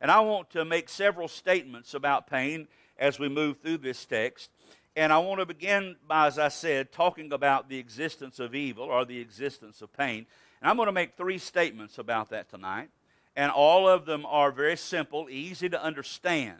And 0.00 0.10
I 0.10 0.18
want 0.18 0.50
to 0.50 0.64
make 0.64 0.88
several 0.88 1.28
statements 1.28 1.94
about 1.94 2.26
pain 2.26 2.66
as 2.98 3.20
we 3.20 3.28
move 3.28 3.58
through 3.60 3.78
this 3.78 4.04
text. 4.04 4.50
And 4.96 5.12
I 5.12 5.18
want 5.18 5.38
to 5.38 5.46
begin 5.46 5.94
by, 6.08 6.26
as 6.26 6.40
I 6.40 6.48
said, 6.48 6.90
talking 6.90 7.32
about 7.32 7.68
the 7.68 7.78
existence 7.78 8.40
of 8.40 8.52
evil 8.52 8.86
or 8.86 9.04
the 9.04 9.20
existence 9.20 9.80
of 9.80 9.92
pain. 9.96 10.26
And 10.60 10.68
I'm 10.68 10.74
going 10.74 10.86
to 10.86 10.92
make 10.92 11.16
three 11.16 11.38
statements 11.38 11.98
about 11.98 12.30
that 12.30 12.50
tonight. 12.50 12.90
And 13.36 13.50
all 13.50 13.88
of 13.88 14.06
them 14.06 14.24
are 14.26 14.52
very 14.52 14.76
simple, 14.76 15.28
easy 15.28 15.68
to 15.68 15.82
understand. 15.82 16.58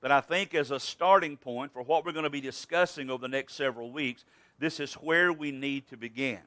But 0.00 0.12
I 0.12 0.20
think 0.20 0.54
as 0.54 0.70
a 0.70 0.80
starting 0.80 1.36
point 1.36 1.72
for 1.72 1.82
what 1.82 2.04
we're 2.04 2.12
going 2.12 2.24
to 2.24 2.30
be 2.30 2.40
discussing 2.40 3.10
over 3.10 3.22
the 3.22 3.28
next 3.28 3.54
several 3.54 3.90
weeks, 3.90 4.24
this 4.58 4.80
is 4.80 4.94
where 4.94 5.32
we 5.32 5.50
need 5.50 5.88
to 5.88 5.96
begin 5.96 6.40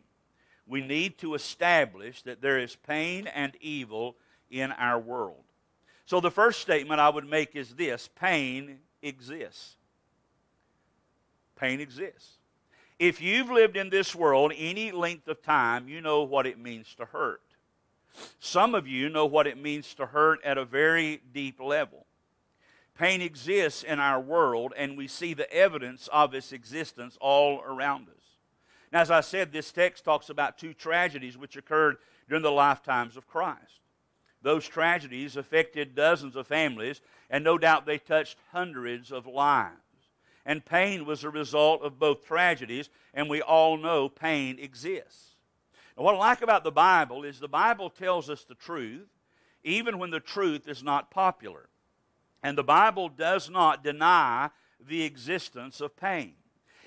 we 0.67 0.81
need 0.81 1.17
to 1.19 1.35
establish 1.35 2.21
that 2.23 2.41
there 2.41 2.59
is 2.59 2.75
pain 2.75 3.27
and 3.27 3.55
evil 3.59 4.15
in 4.49 4.71
our 4.73 4.99
world. 4.99 5.43
So, 6.05 6.19
the 6.19 6.31
first 6.31 6.61
statement 6.61 6.99
I 6.99 7.09
would 7.09 7.27
make 7.27 7.55
is 7.55 7.75
this 7.75 8.09
pain 8.19 8.79
exists. 9.01 9.75
Pain 11.55 11.79
exists. 11.79 12.37
If 12.99 13.21
you've 13.21 13.49
lived 13.49 13.75
in 13.75 13.89
this 13.89 14.13
world 14.13 14.53
any 14.55 14.91
length 14.91 15.27
of 15.27 15.41
time, 15.41 15.87
you 15.87 16.01
know 16.01 16.23
what 16.23 16.45
it 16.45 16.59
means 16.59 16.93
to 16.95 17.05
hurt. 17.05 17.41
Some 18.39 18.75
of 18.75 18.87
you 18.87 19.09
know 19.09 19.25
what 19.25 19.47
it 19.47 19.57
means 19.57 19.93
to 19.95 20.07
hurt 20.07 20.43
at 20.43 20.57
a 20.57 20.65
very 20.65 21.21
deep 21.33 21.59
level. 21.59 22.05
Pain 22.97 23.21
exists 23.21 23.81
in 23.83 23.99
our 23.99 24.19
world, 24.19 24.73
and 24.77 24.95
we 24.95 25.07
see 25.07 25.33
the 25.33 25.51
evidence 25.51 26.07
of 26.11 26.33
its 26.33 26.51
existence 26.51 27.17
all 27.19 27.61
around 27.61 28.07
us. 28.07 28.23
Now, 28.91 29.01
as 29.01 29.09
I 29.09 29.21
said, 29.21 29.51
this 29.51 29.71
text 29.71 30.05
talks 30.05 30.29
about 30.29 30.59
two 30.59 30.73
tragedies 30.73 31.35
which 31.35 31.57
occurred 31.57 31.97
during 32.29 32.43
the 32.43 32.51
lifetimes 32.51 33.17
of 33.17 33.27
Christ. 33.27 33.81
Those 34.43 34.67
tragedies 34.67 35.35
affected 35.35 35.95
dozens 35.95 36.35
of 36.35 36.45
families, 36.45 37.01
and 37.29 37.43
no 37.43 37.57
doubt 37.57 37.85
they 37.85 37.97
touched 37.97 38.37
hundreds 38.51 39.11
of 39.11 39.25
lives. 39.25 39.77
And 40.45 40.63
pain 40.63 41.05
was 41.05 41.23
a 41.23 41.29
result 41.29 41.81
of 41.81 41.97
both 41.97 42.25
tragedies, 42.25 42.89
and 43.13 43.29
we 43.29 43.41
all 43.41 43.77
know 43.77 44.09
pain 44.09 44.59
exists. 44.59 45.32
Now, 45.97 46.03
what 46.03 46.15
I 46.15 46.17
like 46.17 46.41
about 46.41 46.63
the 46.63 46.71
Bible 46.71 47.23
is 47.23 47.39
the 47.39 47.47
Bible 47.47 47.89
tells 47.89 48.29
us 48.29 48.43
the 48.43 48.55
truth, 48.55 49.07
even 49.63 49.99
when 49.99 50.09
the 50.09 50.19
truth 50.19 50.67
is 50.67 50.83
not 50.83 51.11
popular. 51.11 51.69
And 52.41 52.57
the 52.57 52.63
Bible 52.63 53.09
does 53.09 53.49
not 53.49 53.83
deny 53.83 54.49
the 54.79 55.03
existence 55.03 55.79
of 55.79 55.95
pain. 55.95 56.33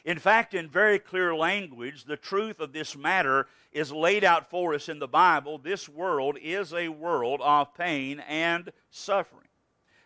In 0.04 0.18
fact, 0.18 0.54
in 0.54 0.68
very 0.68 0.98
clear 0.98 1.34
language, 1.34 2.04
the 2.04 2.16
truth 2.16 2.60
of 2.60 2.72
this 2.72 2.96
matter 2.96 3.48
is 3.72 3.90
laid 3.90 4.22
out 4.22 4.50
for 4.50 4.74
us 4.74 4.88
in 4.88 4.98
the 4.98 5.08
Bible. 5.08 5.58
This 5.58 5.88
world 5.88 6.36
is 6.40 6.72
a 6.72 6.88
world 6.88 7.40
of 7.42 7.74
pain 7.74 8.20
and 8.20 8.70
suffering. 8.90 9.48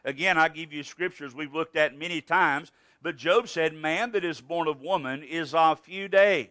Again, 0.04 0.38
I 0.38 0.48
give 0.48 0.72
you 0.72 0.82
scriptures 0.82 1.34
we've 1.34 1.54
looked 1.54 1.76
at 1.76 1.98
many 1.98 2.22
times, 2.22 2.72
but 3.02 3.16
Job 3.16 3.48
said, 3.48 3.74
Man 3.74 4.12
that 4.12 4.24
is 4.24 4.40
born 4.40 4.68
of 4.68 4.80
woman 4.80 5.22
is 5.22 5.54
of 5.54 5.80
few 5.80 6.08
days 6.08 6.48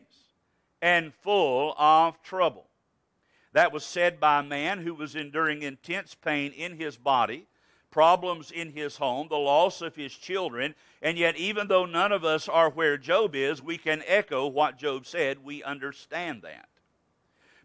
and 0.82 1.14
full 1.14 1.74
of 1.78 2.22
trouble. 2.22 2.68
That 3.54 3.74
was 3.74 3.84
said 3.84 4.20
by 4.20 4.40
a 4.40 4.44
man 4.44 4.80
who 4.80 4.94
was 4.94 5.16
enduring 5.16 5.64
intense 5.64 6.16
pain 6.16 6.52
in 6.52 6.78
his 6.78 6.98
body, 6.98 7.48
problems 7.90 8.52
in 8.52 8.72
his 8.72 8.98
home, 8.98 9.28
the 9.30 9.38
loss 9.38 9.82
of 9.82 9.96
his 9.96 10.14
children, 10.14 10.76
and 11.02 11.18
yet, 11.18 11.38
even 11.38 11.68
though 11.68 11.86
none 11.86 12.12
of 12.12 12.24
us 12.24 12.48
are 12.48 12.70
where 12.70 12.98
Job 12.98 13.36
is, 13.36 13.62
we 13.64 13.78
can 13.78 14.04
echo 14.06 14.48
what 14.48 14.78
Job 14.78 15.06
said. 15.06 15.44
We 15.44 15.64
understand 15.64 16.42
that. 16.44 16.70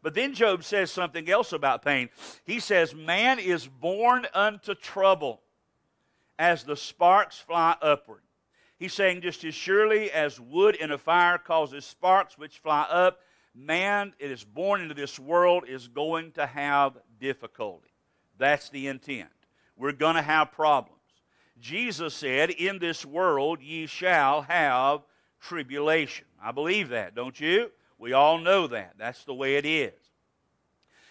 But 0.02 0.14
then 0.14 0.35
Job 0.35 0.64
says 0.64 0.90
something 0.90 1.30
else 1.30 1.52
about 1.52 1.85
pain. 1.85 2.11
He 2.44 2.61
says, 2.61 2.94
Man 2.94 3.38
is 3.38 3.66
born 3.66 4.26
unto 4.35 4.75
trouble 4.75 5.40
as 6.38 6.64
the 6.64 6.76
sparks 6.76 7.38
fly 7.38 7.76
upward. 7.80 8.21
He's 8.78 8.93
saying, 8.93 9.23
just 9.23 9.45
as 9.45 9.54
surely 9.54 10.11
as 10.11 10.40
wood 10.40 10.75
in 10.75 10.90
a 10.90 10.99
fire 10.99 11.38
causes 11.38 11.85
sparks 11.85 12.37
which 12.37 12.59
fly 12.59 12.83
up, 12.83 13.21
man 13.54 14.12
it 14.19 14.31
is 14.31 14.45
born 14.45 14.81
into 14.81 14.95
this 14.95 15.19
world 15.19 15.64
is 15.69 15.87
going 15.88 16.33
to 16.33 16.47
have 16.47 16.97
difficulty. 17.21 17.90
That's 18.37 18.69
the 18.71 18.88
intent. 18.88 19.28
We're 19.76 19.93
going 19.93 20.16
to 20.16 20.23
have 20.23 20.52
problems. 20.52 20.99
Jesus 21.61 22.14
said, 22.14 22.50
In 22.50 22.78
this 22.78 23.07
world 23.07 23.61
ye 23.62 23.87
shall 23.87 24.43
have 24.43 25.02
tribulation. 25.40 26.26
I 26.43 26.52
believe 26.52 26.88
that, 26.88 27.14
don't 27.14 27.38
you? 27.38 27.71
We 27.99 28.12
all 28.12 28.38
know 28.38 28.66
that. 28.66 28.95
That's 28.99 29.25
the 29.25 29.35
way 29.35 29.57
it 29.57 29.64
is. 29.64 29.93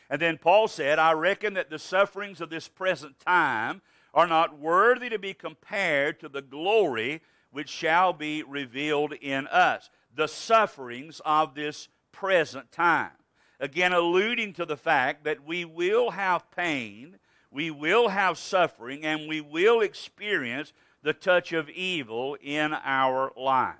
And 0.09 0.21
then 0.21 0.37
Paul 0.37 0.67
said, 0.67 0.99
I 0.99 1.13
reckon 1.13 1.53
that 1.53 1.69
the 1.69 1.79
sufferings 1.79 2.41
of 2.41 2.49
this 2.49 2.67
present 2.67 3.19
time 3.19 3.81
are 4.13 4.27
not 4.27 4.59
worthy 4.59 5.09
to 5.09 5.17
be 5.17 5.33
compared 5.33 6.19
to 6.19 6.29
the 6.29 6.41
glory 6.41 7.21
which 7.53 7.69
shall 7.69 8.11
be 8.11 8.43
revealed 8.43 9.13
in 9.13 9.47
us. 9.47 9.89
The 10.13 10.27
sufferings 10.27 11.21
of 11.23 11.55
this 11.55 11.87
present 12.11 12.71
time. 12.71 13.11
Again, 13.59 13.93
alluding 13.93 14.53
to 14.53 14.65
the 14.65 14.75
fact 14.75 15.23
that 15.23 15.45
we 15.45 15.63
will 15.63 16.11
have 16.11 16.51
pain, 16.51 17.17
we 17.49 17.71
will 17.71 18.09
have 18.09 18.37
suffering, 18.37 19.05
and 19.05 19.29
we 19.29 19.39
will 19.39 19.79
experience 19.79 20.73
the 21.03 21.13
touch 21.13 21.53
of 21.53 21.69
evil 21.69 22.35
in 22.41 22.73
our 22.73 23.31
lives. 23.37 23.77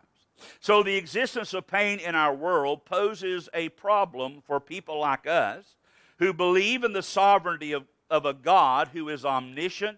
So, 0.60 0.84
the 0.84 0.96
existence 0.96 1.54
of 1.54 1.68
pain 1.68 2.00
in 2.00 2.16
our 2.16 2.34
world 2.34 2.86
poses 2.86 3.50
a 3.54 3.70
problem 3.70 4.42
for 4.46 4.60
people 4.60 5.00
like 5.00 5.28
us 5.28 5.76
who 6.20 6.34
believe 6.34 6.84
in 6.84 6.94
the 6.94 7.04
sovereignty 7.04 7.72
of, 7.72 7.86
of 8.10 8.26
a 8.26 8.34
God 8.34 8.90
who 8.94 9.10
is 9.10 9.26
omniscient, 9.26 9.98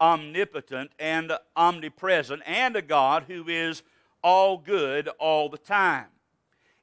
omnipotent, 0.00 0.90
and 0.98 1.32
omnipresent, 1.56 2.42
and 2.46 2.76
a 2.76 2.82
God 2.82 3.24
who 3.28 3.48
is 3.48 3.82
all 4.22 4.58
good 4.58 5.08
all 5.18 5.48
the 5.48 5.58
time. 5.58 6.06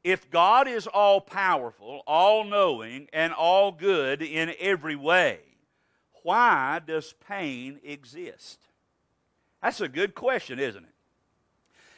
If 0.03 0.31
God 0.31 0.67
is 0.67 0.87
all 0.87 1.21
powerful, 1.21 2.01
all 2.07 2.43
knowing, 2.43 3.07
and 3.13 3.33
all 3.33 3.71
good 3.71 4.21
in 4.21 4.53
every 4.59 4.95
way, 4.95 5.39
why 6.23 6.81
does 6.85 7.13
pain 7.27 7.79
exist? 7.83 8.59
That's 9.61 9.81
a 9.81 9.87
good 9.87 10.15
question, 10.15 10.59
isn't 10.59 10.83
it? 10.83 10.89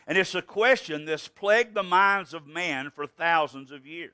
And 0.05 0.17
it's 0.17 0.35
a 0.35 0.41
question 0.41 1.05
that's 1.05 1.29
plagued 1.29 1.75
the 1.75 1.83
minds 1.83 2.33
of 2.33 2.45
man 2.45 2.91
for 2.93 3.07
thousands 3.07 3.71
of 3.71 3.85
years. 3.85 4.11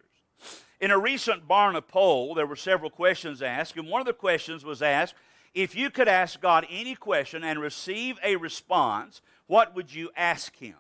In 0.79 0.91
a 0.91 0.99
recent 0.99 1.47
Barna 1.47 1.85
poll, 1.85 2.35
there 2.35 2.45
were 2.45 2.55
several 2.55 2.91
questions 2.91 3.41
asked, 3.41 3.75
and 3.75 3.89
one 3.89 4.01
of 4.01 4.07
the 4.07 4.13
questions 4.13 4.63
was 4.63 4.81
asked 4.81 5.15
if 5.53 5.75
you 5.75 5.89
could 5.89 6.07
ask 6.07 6.39
God 6.39 6.65
any 6.69 6.95
question 6.95 7.43
and 7.43 7.59
receive 7.59 8.17
a 8.23 8.35
response, 8.35 9.21
what 9.47 9.75
would 9.75 9.93
you 9.93 10.09
ask 10.15 10.55
Him? 10.57 10.75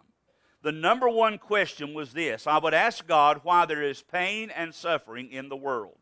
The 0.61 0.71
number 0.71 1.07
one 1.07 1.37
question 1.37 1.93
was 1.93 2.13
this 2.13 2.45
I 2.45 2.57
would 2.57 2.73
ask 2.73 3.07
God 3.07 3.41
why 3.43 3.65
there 3.65 3.83
is 3.83 4.01
pain 4.01 4.49
and 4.49 4.73
suffering 4.73 5.31
in 5.31 5.49
the 5.49 5.55
world. 5.55 5.97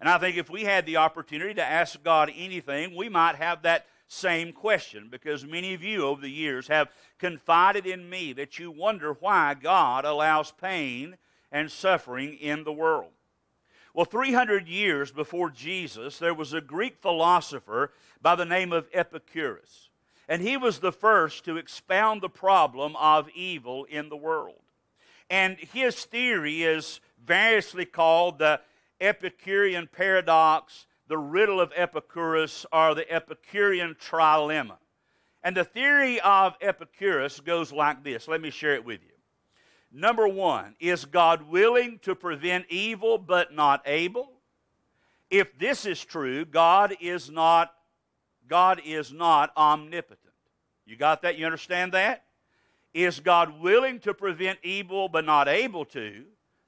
And 0.00 0.08
I 0.08 0.18
think 0.18 0.36
if 0.36 0.50
we 0.50 0.64
had 0.64 0.84
the 0.84 0.98
opportunity 0.98 1.54
to 1.54 1.64
ask 1.64 2.02
God 2.02 2.30
anything, 2.36 2.94
we 2.94 3.08
might 3.08 3.36
have 3.36 3.62
that 3.62 3.86
same 4.08 4.52
question 4.52 5.08
because 5.10 5.44
many 5.44 5.74
of 5.74 5.82
you 5.82 6.04
over 6.04 6.20
the 6.20 6.30
years 6.30 6.68
have 6.68 6.88
confided 7.18 7.86
in 7.86 8.08
me 8.08 8.32
that 8.34 8.58
you 8.58 8.70
wonder 8.70 9.16
why 9.18 9.54
God 9.54 10.04
allows 10.04 10.52
pain 10.52 11.16
and 11.50 11.70
suffering 11.70 12.34
in 12.34 12.64
the 12.64 12.72
world. 12.72 13.12
Well, 13.96 14.04
300 14.04 14.68
years 14.68 15.10
before 15.10 15.48
Jesus, 15.48 16.18
there 16.18 16.34
was 16.34 16.52
a 16.52 16.60
Greek 16.60 16.98
philosopher 17.00 17.92
by 18.20 18.34
the 18.34 18.44
name 18.44 18.70
of 18.70 18.86
Epicurus. 18.92 19.88
And 20.28 20.42
he 20.42 20.58
was 20.58 20.80
the 20.80 20.92
first 20.92 21.46
to 21.46 21.56
expound 21.56 22.20
the 22.20 22.28
problem 22.28 22.94
of 22.96 23.30
evil 23.30 23.84
in 23.84 24.10
the 24.10 24.16
world. 24.16 24.60
And 25.30 25.56
his 25.56 26.04
theory 26.04 26.62
is 26.62 27.00
variously 27.24 27.86
called 27.86 28.38
the 28.38 28.60
Epicurean 29.00 29.88
paradox, 29.90 30.86
the 31.08 31.16
riddle 31.16 31.58
of 31.58 31.72
Epicurus, 31.74 32.66
or 32.70 32.94
the 32.94 33.10
Epicurean 33.10 33.94
trilemma. 33.94 34.76
And 35.42 35.56
the 35.56 35.64
theory 35.64 36.20
of 36.20 36.54
Epicurus 36.60 37.40
goes 37.40 37.72
like 37.72 38.04
this. 38.04 38.28
Let 38.28 38.42
me 38.42 38.50
share 38.50 38.74
it 38.74 38.84
with 38.84 39.00
you. 39.02 39.15
Number 39.96 40.28
one, 40.28 40.74
is 40.78 41.06
God 41.06 41.48
willing 41.48 42.00
to 42.00 42.14
prevent 42.14 42.66
evil 42.68 43.16
but 43.16 43.54
not 43.54 43.80
able? 43.86 44.30
If 45.30 45.58
this 45.58 45.86
is 45.86 46.04
true, 46.04 46.44
God 46.44 46.94
is 47.00 47.30
not 47.30 47.72
God 48.46 48.82
is 48.84 49.10
not 49.10 49.56
omnipotent. 49.56 50.20
You 50.84 50.96
got 50.96 51.22
that? 51.22 51.38
You 51.38 51.46
understand 51.46 51.92
that? 51.92 52.24
Is 52.92 53.20
God 53.20 53.58
willing 53.58 53.98
to 54.00 54.12
prevent 54.12 54.58
evil 54.62 55.08
but 55.08 55.24
not 55.24 55.48
able 55.48 55.86
to? 55.86 56.24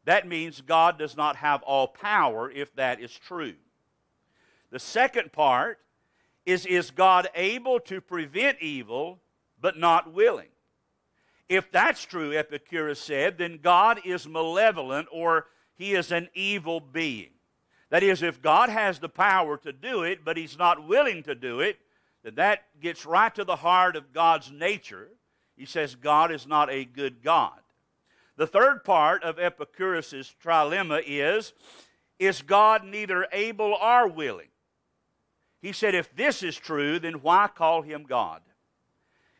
That 0.07 0.27
means 0.27 0.63
God 0.63 0.99
does 0.99 1.15
not 1.15 1.37
have 1.37 1.63
all 1.65 1.87
power 1.87 2.51
if 2.51 2.75
that 2.77 2.99
is 2.99 3.13
true. 3.13 3.57
The 4.71 4.79
second 4.79 5.33
part 5.33 5.81
is 6.47 6.65
Is 6.65 6.91
God 6.91 7.29
able 7.35 7.79
to 7.81 8.01
prevent 8.01 8.63
evil 8.63 9.21
but 9.61 9.77
not 9.77 10.15
willing? 10.15 10.49
If 11.49 11.73
that's 11.73 12.05
true, 12.05 12.37
Epicurus 12.37 13.01
said, 13.01 13.39
then 13.39 13.59
God 13.63 14.01
is 14.05 14.29
malevolent 14.29 15.09
or 15.11 15.47
he 15.75 15.95
is 15.95 16.13
an 16.13 16.29
evil 16.35 16.81
being. 16.81 17.31
That 17.91 18.03
is, 18.03 18.23
if 18.23 18.43
God 18.43 18.69
has 18.69 18.99
the 18.99 19.09
power 19.09 19.57
to 19.59 19.73
do 19.73 20.03
it, 20.03 20.25
but 20.25 20.37
he's 20.37 20.59
not 20.59 20.87
willing 20.87 21.23
to 21.23 21.35
do 21.35 21.61
it, 21.61 21.79
then 22.23 22.35
that 22.35 22.65
gets 22.81 23.07
right 23.07 23.35
to 23.35 23.45
the 23.45 23.57
heart 23.57 23.97
of 23.97 24.13
God's 24.13 24.53
nature. 24.53 25.09
He 25.57 25.65
says 25.65 25.95
God 25.95 26.31
is 26.31 26.47
not 26.47 26.71
a 26.71 26.85
good 26.85 27.23
God. 27.23 27.61
The 28.37 28.47
third 28.47 28.85
part 28.85 29.25
of 29.25 29.39
Epicurus' 29.39 30.35
trilemma 30.43 31.03
is 31.07 31.53
Is 32.19 32.43
God 32.43 32.85
neither 32.85 33.27
able 33.33 33.73
or 33.75 34.09
willing? 34.09 34.49
He 35.61 35.73
said, 35.73 35.95
If 35.95 36.15
this 36.15 36.43
is 36.43 36.57
true, 36.57 36.99
then 36.99 37.15
why 37.15 37.49
call 37.49 37.83
him 37.83 38.05
God? 38.05 38.43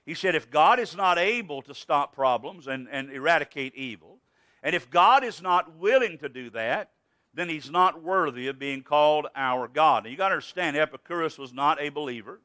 He 0.09 0.15
said, 0.15 0.35
if 0.35 0.51
God 0.51 0.81
is 0.81 0.97
not 0.97 1.19
able 1.19 1.61
to 1.61 1.75
stop 1.75 2.15
problems 2.15 2.67
and, 2.67 2.89
and 2.91 3.11
eradicate 3.11 3.75
evil, 3.75 4.21
and 4.63 4.75
if 4.75 4.89
God 4.89 5.23
is 5.23 5.43
not 5.43 5.77
willing 5.77 6.17
to 6.21 6.31
do 6.31 6.49
that, 6.49 6.93
then 7.35 7.51
he's 7.51 7.71
not 7.71 8.03
worthy 8.03 8.49
of 8.49 8.59
being 8.59 8.83
called 8.83 9.27
our 9.37 9.69
God. 9.69 10.05
And 10.05 10.11
you 10.11 10.17
got 10.17 10.31
to 10.31 10.37
understand, 10.37 10.79
Epicurus 10.79 11.37
was 11.37 11.53
not 11.53 11.79
a 11.79 11.91
believer. 11.91 12.41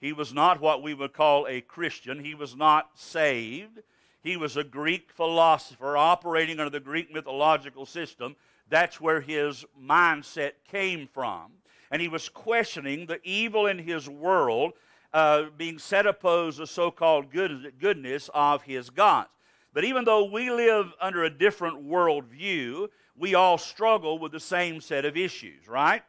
He 0.00 0.14
was 0.14 0.32
not 0.32 0.62
what 0.62 0.82
we 0.82 0.94
would 0.94 1.12
call 1.12 1.46
a 1.46 1.60
Christian. 1.60 2.24
He 2.24 2.34
was 2.34 2.56
not 2.56 2.88
saved. 2.94 3.80
He 4.22 4.38
was 4.38 4.56
a 4.56 4.64
Greek 4.64 5.12
philosopher 5.12 5.98
operating 5.98 6.58
under 6.58 6.70
the 6.70 6.80
Greek 6.80 7.12
mythological 7.12 7.84
system. 7.84 8.34
That's 8.70 8.98
where 8.98 9.20
his 9.20 9.66
mindset 9.78 10.52
came 10.70 11.06
from. 11.12 11.52
And 11.90 12.00
he 12.00 12.08
was 12.08 12.30
questioning 12.30 13.04
the 13.04 13.20
evil 13.24 13.66
in 13.66 13.78
his 13.78 14.08
world 14.08 14.72
uh, 15.14 15.44
being 15.56 15.78
set 15.78 16.06
opposed 16.06 16.58
to 16.58 16.66
so 16.66 16.90
called 16.90 17.30
good, 17.30 17.74
goodness 17.80 18.28
of 18.34 18.62
his 18.62 18.90
gods. 18.90 19.28
But 19.72 19.84
even 19.84 20.04
though 20.04 20.24
we 20.24 20.50
live 20.50 20.92
under 21.00 21.24
a 21.24 21.30
different 21.30 21.86
worldview, 21.86 22.88
we 23.16 23.34
all 23.34 23.56
struggle 23.56 24.18
with 24.18 24.32
the 24.32 24.40
same 24.40 24.80
set 24.80 25.04
of 25.04 25.16
issues, 25.16 25.68
right? 25.68 26.02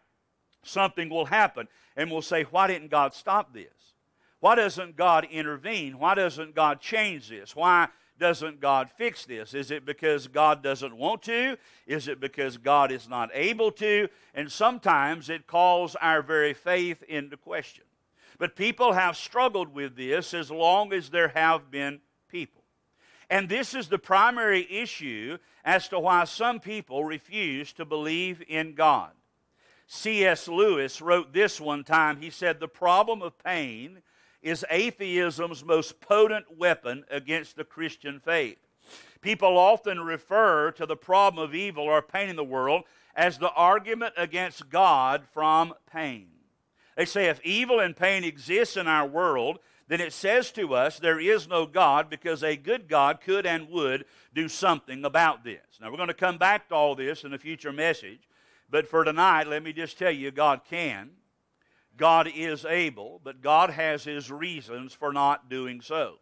Something 0.64 1.10
will 1.10 1.26
happen, 1.26 1.68
and 1.96 2.12
we'll 2.12 2.24
say, 2.24 2.44
Why 2.44 2.68
didn't 2.68 2.90
God 2.90 3.14
stop 3.14 3.54
this? 3.54 3.94
Why 4.40 4.56
doesn't 4.56 4.98
God 4.98 5.28
intervene? 5.32 6.00
Why 6.00 6.16
doesn't 6.16 6.56
God 6.56 6.82
change 6.82 7.30
this? 7.30 7.56
Why 7.56 7.88
doesn't 8.20 8.60
God 8.60 8.90
fix 8.98 9.26
this? 9.26 9.54
Is 9.54 9.72
it 9.72 9.86
because 9.86 10.28
God 10.28 10.64
doesn't 10.64 10.96
want 10.96 11.22
to? 11.24 11.58
Is 11.86 12.08
it 12.08 12.20
because 12.20 12.58
God 12.58 12.92
is 12.92 13.08
not 13.08 13.30
able 13.34 13.72
to? 13.74 14.08
And 14.34 14.52
sometimes 14.52 15.30
it 15.30 15.48
calls 15.48 15.96
our 15.96 16.22
very 16.22 16.54
faith 16.54 17.04
into 17.04 17.38
question. 17.38 17.84
But 18.38 18.56
people 18.56 18.94
have 18.94 19.16
struggled 19.16 19.74
with 19.74 19.96
this 19.96 20.34
as 20.34 20.52
long 20.52 20.94
as 20.94 21.10
there 21.10 21.30
have 21.30 21.72
been 21.72 22.02
people. 22.30 22.64
And 23.30 23.50
this 23.50 23.74
is 23.74 23.88
the 23.88 23.98
primary 23.98 24.68
issue 24.72 25.38
as 25.64 25.88
to 25.90 26.00
why 26.00 26.26
some 26.26 26.60
people 26.60 27.04
refuse 27.04 27.74
to 27.74 27.86
believe 27.86 28.44
in 28.48 28.76
God. 28.76 29.12
C.S. 29.88 30.48
Lewis 30.48 31.02
wrote 31.02 31.34
this 31.34 31.60
one 31.60 31.84
time. 31.84 32.18
He 32.18 32.30
said, 32.30 32.60
The 32.60 32.68
problem 32.68 33.22
of 33.22 33.38
pain 33.44 34.00
is 34.42 34.66
atheism's 34.70 35.64
most 35.64 36.02
potent 36.02 36.58
weapon 36.58 37.04
against 37.10 37.56
the 37.56 37.64
Christian 37.64 38.20
faith. 38.20 38.58
People 39.22 39.58
often 39.58 40.02
refer 40.02 40.72
to 40.72 40.86
the 40.86 40.96
problem 40.96 41.44
of 41.44 41.56
evil 41.56 41.86
or 41.86 42.02
pain 42.02 42.30
in 42.30 42.36
the 42.36 42.44
world 42.44 42.84
as 43.16 43.40
the 43.40 43.52
argument 43.52 44.14
against 44.18 44.70
God 44.70 45.24
from 45.34 45.74
pain. 45.92 46.28
They 46.96 47.06
say 47.06 47.26
if 47.28 47.42
evil 47.44 47.80
and 47.80 47.96
pain 47.96 48.24
exists 48.24 48.78
in 48.78 48.88
our 48.88 49.06
world, 49.06 49.60
then 49.88 50.02
it 50.02 50.14
says 50.14 50.52
to 50.54 50.74
us 50.74 50.98
there 50.98 51.20
is 51.20 51.48
no 51.48 51.66
God 51.66 52.10
because 52.10 52.44
a 52.44 52.56
good 52.56 52.88
God 52.88 53.22
could 53.22 53.46
and 53.46 53.70
would 53.70 54.06
do 54.34 54.48
something 54.48 55.06
about 55.06 55.44
this. 55.44 55.62
Now, 55.80 55.92
we're 55.92 55.98
going 55.98 56.08
to 56.08 56.14
come 56.14 56.38
back 56.38 56.70
to 56.70 56.76
all 56.76 56.96
this 56.96 57.24
in 57.24 57.34
a 57.34 57.38
future 57.38 57.74
message, 57.74 58.28
but 58.70 58.88
for 58.88 59.04
tonight, 59.04 59.48
let 59.48 59.64
me 59.64 59.74
just 59.74 60.00
tell 60.00 60.12
you 60.12 60.32
God 60.32 60.62
can, 60.68 61.12
God 61.98 62.30
is 62.34 62.66
able, 62.66 63.22
but 63.24 63.42
God 63.42 63.70
has 63.70 64.04
his 64.04 64.32
reasons 64.32 64.94
for 64.94 65.14
not 65.14 65.50
doing 65.50 65.82
so. 65.82 66.16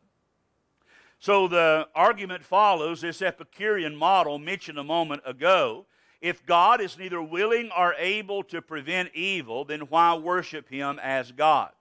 So 1.20 1.48
the 1.48 1.88
argument 1.96 2.44
follows 2.44 3.00
this 3.00 3.22
Epicurean 3.22 3.96
model 3.96 4.40
mentioned 4.40 4.78
a 4.78 4.84
moment 4.84 5.22
ago. 5.26 5.86
If 6.24 6.46
God 6.46 6.80
is 6.80 6.98
neither 6.98 7.22
willing 7.22 7.70
or 7.78 7.96
able 7.96 8.44
to 8.44 8.62
prevent 8.62 9.14
evil, 9.14 9.66
then 9.66 9.82
why 9.82 10.16
worship 10.16 10.70
him 10.70 10.98
as 11.04 11.34
God? 11.34 11.72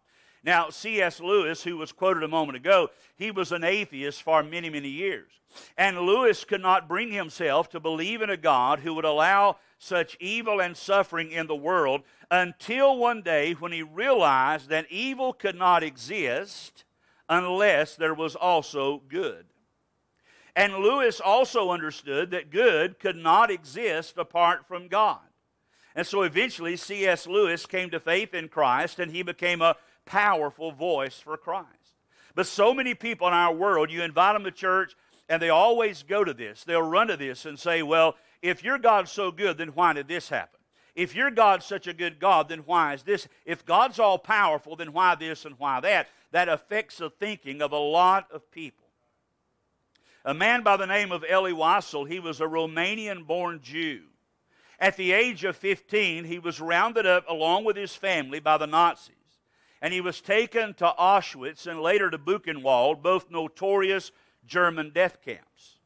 Now, 0.42 0.68
C.S. 0.68 1.20
Lewis, 1.20 1.62
who 1.62 1.76
was 1.76 1.92
quoted 1.92 2.24
a 2.24 2.28
moment 2.28 2.56
ago, 2.56 2.88
he 3.14 3.30
was 3.30 3.52
an 3.52 3.62
atheist 3.62 4.20
for 4.20 4.42
many, 4.42 4.68
many 4.68 4.88
years. 4.88 5.30
And 5.78 6.00
Lewis 6.00 6.42
could 6.42 6.60
not 6.60 6.88
bring 6.88 7.12
himself 7.12 7.70
to 7.70 7.78
believe 7.78 8.20
in 8.20 8.30
a 8.30 8.36
God 8.36 8.80
who 8.80 8.94
would 8.94 9.04
allow 9.04 9.58
such 9.78 10.16
evil 10.18 10.60
and 10.60 10.76
suffering 10.76 11.30
in 11.30 11.46
the 11.46 11.54
world 11.54 12.02
until 12.28 12.96
one 12.96 13.22
day 13.22 13.52
when 13.52 13.70
he 13.70 13.84
realized 13.84 14.68
that 14.70 14.90
evil 14.90 15.32
could 15.32 15.56
not 15.56 15.84
exist 15.84 16.82
unless 17.28 17.94
there 17.94 18.14
was 18.14 18.34
also 18.34 19.02
good. 19.08 19.46
And 20.54 20.76
Lewis 20.76 21.20
also 21.20 21.70
understood 21.70 22.30
that 22.30 22.50
good 22.50 22.98
could 22.98 23.16
not 23.16 23.50
exist 23.50 24.18
apart 24.18 24.66
from 24.66 24.88
God. 24.88 25.20
And 25.94 26.06
so 26.06 26.22
eventually, 26.22 26.76
C.S. 26.76 27.26
Lewis 27.26 27.66
came 27.66 27.90
to 27.90 28.00
faith 28.00 28.34
in 28.34 28.48
Christ 28.48 28.98
and 28.98 29.10
he 29.10 29.22
became 29.22 29.62
a 29.62 29.76
powerful 30.04 30.72
voice 30.72 31.18
for 31.18 31.36
Christ. 31.36 31.68
But 32.34 32.46
so 32.46 32.72
many 32.72 32.94
people 32.94 33.28
in 33.28 33.34
our 33.34 33.54
world, 33.54 33.90
you 33.90 34.02
invite 34.02 34.34
them 34.34 34.44
to 34.44 34.50
church, 34.50 34.96
and 35.28 35.40
they 35.40 35.50
always 35.50 36.02
go 36.02 36.24
to 36.24 36.32
this. 36.32 36.64
They'll 36.64 36.82
run 36.82 37.08
to 37.08 37.16
this 37.16 37.44
and 37.44 37.58
say, 37.58 37.82
Well, 37.82 38.16
if 38.40 38.64
your 38.64 38.78
God's 38.78 39.12
so 39.12 39.30
good, 39.30 39.58
then 39.58 39.68
why 39.68 39.92
did 39.92 40.08
this 40.08 40.28
happen? 40.28 40.60
If 40.94 41.14
your 41.14 41.30
God's 41.30 41.64
such 41.64 41.86
a 41.86 41.94
good 41.94 42.18
God, 42.18 42.48
then 42.48 42.60
why 42.60 42.94
is 42.94 43.02
this? 43.02 43.28
If 43.46 43.64
God's 43.64 43.98
all 43.98 44.18
powerful, 44.18 44.76
then 44.76 44.92
why 44.92 45.14
this 45.14 45.44
and 45.44 45.58
why 45.58 45.80
that? 45.80 46.08
That 46.32 46.48
affects 46.48 46.98
the 46.98 47.08
thinking 47.08 47.62
of 47.62 47.72
a 47.72 47.78
lot 47.78 48.30
of 48.30 48.50
people. 48.50 48.81
A 50.24 50.34
man 50.34 50.62
by 50.62 50.76
the 50.76 50.86
name 50.86 51.12
of 51.12 51.24
Elie 51.28 51.52
Wiesel, 51.52 52.08
he 52.08 52.20
was 52.20 52.40
a 52.40 52.46
Romanian 52.46 53.26
born 53.26 53.60
Jew. 53.62 54.02
At 54.78 54.96
the 54.96 55.12
age 55.12 55.44
of 55.44 55.56
15, 55.56 56.24
he 56.24 56.38
was 56.38 56.60
rounded 56.60 57.06
up 57.06 57.24
along 57.28 57.64
with 57.64 57.76
his 57.76 57.94
family 57.94 58.40
by 58.40 58.58
the 58.58 58.66
Nazis 58.66 59.16
and 59.82 59.92
he 59.92 60.00
was 60.00 60.20
taken 60.20 60.72
to 60.74 60.94
Auschwitz 60.96 61.66
and 61.66 61.82
later 61.82 62.08
to 62.08 62.16
Buchenwald, 62.16 63.02
both 63.02 63.30
notorious 63.30 64.12
German 64.46 64.90
death 64.94 65.18
camps. 65.22 65.78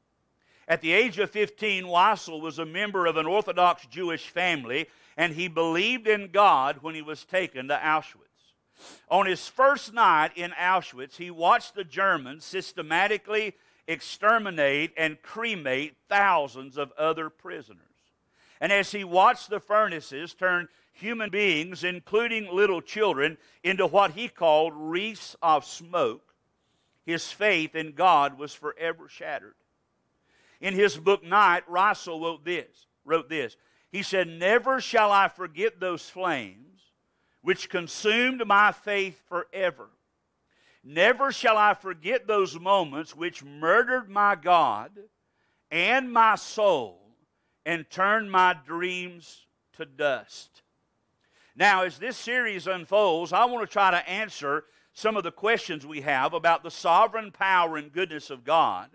At 0.68 0.82
the 0.82 0.92
age 0.92 1.18
of 1.18 1.30
15, 1.30 1.84
Wiesel 1.84 2.40
was 2.40 2.58
a 2.58 2.66
member 2.66 3.06
of 3.06 3.16
an 3.16 3.24
Orthodox 3.24 3.86
Jewish 3.86 4.28
family, 4.28 4.86
and 5.16 5.32
he 5.32 5.48
believed 5.48 6.06
in 6.06 6.28
God 6.30 6.78
when 6.82 6.94
he 6.94 7.00
was 7.00 7.24
taken 7.24 7.68
to 7.68 7.76
Auschwitz. 7.76 8.20
On 9.08 9.24
his 9.24 9.48
first 9.48 9.94
night 9.94 10.32
in 10.36 10.50
Auschwitz, 10.50 11.16
he 11.16 11.30
watched 11.30 11.74
the 11.74 11.84
Germans 11.84 12.44
systematically 12.44 13.54
exterminate 13.88 14.92
and 14.96 15.22
cremate 15.22 15.96
thousands 16.08 16.76
of 16.76 16.92
other 16.92 17.30
prisoners. 17.30 17.80
And 18.60 18.72
as 18.72 18.90
he 18.92 19.04
watched 19.04 19.50
the 19.50 19.60
furnaces 19.60 20.34
turn 20.34 20.68
human 20.92 21.30
beings, 21.30 21.84
including 21.84 22.54
little 22.54 22.80
children, 22.80 23.36
into 23.62 23.86
what 23.86 24.12
he 24.12 24.28
called 24.28 24.72
wreaths 24.74 25.36
of 25.42 25.64
smoke, 25.64 26.34
his 27.04 27.30
faith 27.30 27.74
in 27.74 27.92
God 27.92 28.38
was 28.38 28.54
forever 28.54 29.08
shattered. 29.08 29.54
In 30.60 30.74
his 30.74 30.96
book 30.96 31.22
Night, 31.22 31.64
Wiesel 31.70 32.20
wrote 32.20 32.44
this, 32.44 32.86
wrote 33.04 33.28
this. 33.28 33.56
He 33.92 34.02
said, 34.02 34.26
Never 34.26 34.80
shall 34.80 35.12
I 35.12 35.28
forget 35.28 35.78
those 35.78 36.08
flames 36.08 36.66
which 37.42 37.70
consumed 37.70 38.44
my 38.44 38.72
faith 38.72 39.22
forever. 39.28 39.88
Never 40.88 41.32
shall 41.32 41.58
I 41.58 41.74
forget 41.74 42.28
those 42.28 42.60
moments 42.60 43.16
which 43.16 43.42
murdered 43.42 44.08
my 44.08 44.36
God 44.36 44.92
and 45.68 46.12
my 46.12 46.36
soul 46.36 47.00
and 47.64 47.90
turned 47.90 48.30
my 48.30 48.54
dreams 48.64 49.46
to 49.72 49.84
dust. 49.84 50.62
Now, 51.56 51.82
as 51.82 51.98
this 51.98 52.16
series 52.16 52.68
unfolds, 52.68 53.32
I 53.32 53.46
want 53.46 53.68
to 53.68 53.72
try 53.72 53.90
to 53.90 54.08
answer 54.08 54.62
some 54.92 55.16
of 55.16 55.24
the 55.24 55.32
questions 55.32 55.84
we 55.84 56.02
have 56.02 56.34
about 56.34 56.62
the 56.62 56.70
sovereign 56.70 57.32
power 57.32 57.76
and 57.76 57.92
goodness 57.92 58.30
of 58.30 58.44
God 58.44 58.90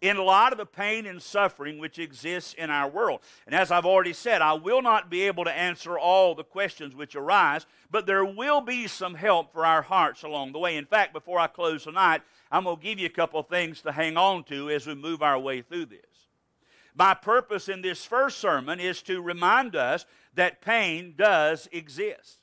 in 0.00 0.16
a 0.16 0.22
lot 0.22 0.52
of 0.52 0.58
the 0.58 0.66
pain 0.66 1.06
and 1.06 1.22
suffering 1.22 1.78
which 1.78 1.98
exists 1.98 2.54
in 2.54 2.70
our 2.70 2.88
world. 2.88 3.20
And 3.46 3.54
as 3.54 3.70
I've 3.70 3.86
already 3.86 4.12
said, 4.12 4.42
I 4.42 4.54
will 4.54 4.82
not 4.82 5.10
be 5.10 5.22
able 5.22 5.44
to 5.44 5.52
answer 5.52 5.98
all 5.98 6.34
the 6.34 6.44
questions 6.44 6.94
which 6.94 7.16
arise, 7.16 7.66
but 7.90 8.06
there 8.06 8.24
will 8.24 8.60
be 8.60 8.86
some 8.86 9.14
help 9.14 9.52
for 9.52 9.64
our 9.64 9.82
hearts 9.82 10.22
along 10.22 10.52
the 10.52 10.58
way. 10.58 10.76
In 10.76 10.86
fact, 10.86 11.12
before 11.12 11.38
I 11.38 11.46
close 11.46 11.84
tonight, 11.84 12.22
I'm 12.50 12.64
going 12.64 12.76
to 12.76 12.82
give 12.82 12.98
you 12.98 13.06
a 13.06 13.10
couple 13.10 13.40
of 13.40 13.48
things 13.48 13.80
to 13.82 13.92
hang 13.92 14.16
on 14.16 14.44
to 14.44 14.70
as 14.70 14.86
we 14.86 14.94
move 14.94 15.22
our 15.22 15.38
way 15.38 15.62
through 15.62 15.86
this. 15.86 16.00
My 16.94 17.14
purpose 17.14 17.68
in 17.68 17.82
this 17.82 18.04
first 18.04 18.38
sermon 18.38 18.78
is 18.78 19.02
to 19.02 19.20
remind 19.20 19.74
us 19.74 20.06
that 20.34 20.60
pain 20.60 21.14
does 21.16 21.68
exist. 21.72 22.38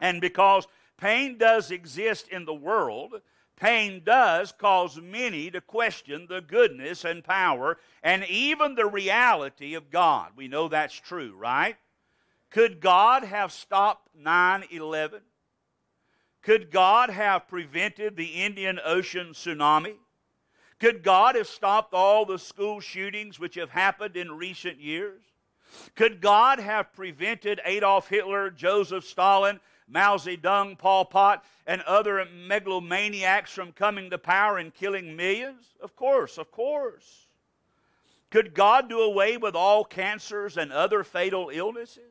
And 0.00 0.20
because 0.20 0.66
pain 0.98 1.38
does 1.38 1.70
exist 1.70 2.28
in 2.28 2.44
the 2.44 2.54
world, 2.54 3.22
pain 3.60 4.02
does 4.04 4.52
cause 4.52 5.00
many 5.00 5.50
to 5.50 5.60
question 5.60 6.26
the 6.28 6.40
goodness 6.40 7.04
and 7.04 7.22
power 7.22 7.78
and 8.02 8.24
even 8.24 8.74
the 8.74 8.86
reality 8.86 9.74
of 9.74 9.90
God. 9.90 10.32
We 10.34 10.48
know 10.48 10.68
that's 10.68 10.94
true, 10.94 11.36
right? 11.36 11.76
Could 12.50 12.80
God 12.80 13.22
have 13.22 13.52
stopped 13.52 14.08
9 14.16 14.64
11? 14.70 15.20
Could 16.42 16.70
God 16.70 17.10
have 17.10 17.46
prevented 17.48 18.16
the 18.16 18.42
Indian 18.42 18.80
Ocean 18.82 19.28
tsunami? 19.34 19.96
Could 20.80 21.02
God 21.02 21.34
have 21.34 21.46
stopped 21.46 21.92
all 21.92 22.24
the 22.24 22.38
school 22.38 22.80
shootings 22.80 23.38
which 23.38 23.56
have 23.56 23.70
happened 23.70 24.16
in 24.16 24.32
recent 24.32 24.80
years? 24.80 25.20
Could 25.94 26.22
God 26.22 26.58
have 26.58 26.92
prevented 26.94 27.60
Adolf 27.64 28.08
Hitler, 28.08 28.50
Joseph 28.50 29.04
Stalin, 29.04 29.60
Mao 29.90 30.16
Zedong, 30.16 30.78
Pol 30.78 31.04
Pot, 31.04 31.44
and 31.66 31.82
other 31.82 32.24
megalomaniacs 32.24 33.50
from 33.50 33.72
coming 33.72 34.10
to 34.10 34.18
power 34.18 34.58
and 34.58 34.72
killing 34.72 35.16
millions? 35.16 35.74
Of 35.82 35.96
course, 35.96 36.38
of 36.38 36.50
course. 36.50 37.26
Could 38.30 38.54
God 38.54 38.88
do 38.88 39.00
away 39.00 39.36
with 39.36 39.56
all 39.56 39.84
cancers 39.84 40.56
and 40.56 40.72
other 40.72 41.02
fatal 41.02 41.50
illnesses? 41.52 42.04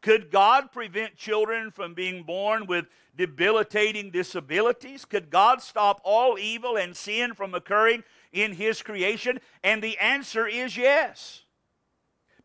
Could 0.00 0.30
God 0.30 0.72
prevent 0.72 1.16
children 1.16 1.70
from 1.70 1.94
being 1.94 2.24
born 2.24 2.66
with 2.66 2.86
debilitating 3.16 4.10
disabilities? 4.10 5.04
Could 5.04 5.30
God 5.30 5.62
stop 5.62 6.00
all 6.04 6.38
evil 6.38 6.76
and 6.76 6.94
sin 6.94 7.32
from 7.32 7.54
occurring 7.54 8.02
in 8.32 8.52
His 8.52 8.82
creation? 8.82 9.40
And 9.62 9.80
the 9.80 9.96
answer 9.98 10.46
is 10.46 10.76
yes. 10.76 11.44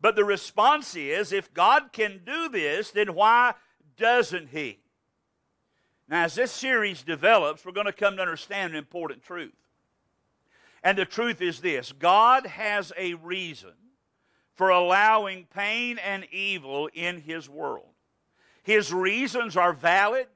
But 0.00 0.16
the 0.16 0.24
response 0.24 0.96
is 0.96 1.32
if 1.32 1.52
God 1.52 1.92
can 1.92 2.20
do 2.24 2.48
this, 2.48 2.92
then 2.92 3.14
why 3.14 3.54
doesn't 4.00 4.48
He? 4.48 4.78
Now, 6.08 6.24
as 6.24 6.34
this 6.34 6.50
series 6.50 7.04
develops, 7.04 7.64
we're 7.64 7.70
going 7.70 7.86
to 7.86 7.92
come 7.92 8.16
to 8.16 8.22
understand 8.22 8.72
an 8.72 8.78
important 8.78 9.22
truth. 9.22 9.54
And 10.82 10.98
the 10.98 11.04
truth 11.04 11.40
is 11.40 11.60
this 11.60 11.92
God 11.92 12.46
has 12.46 12.92
a 12.98 13.14
reason 13.14 13.74
for 14.54 14.70
allowing 14.70 15.46
pain 15.54 15.98
and 15.98 16.26
evil 16.32 16.88
in 16.92 17.20
His 17.20 17.48
world. 17.48 17.86
His 18.64 18.92
reasons 18.92 19.56
are 19.56 19.72
valid 19.72 20.26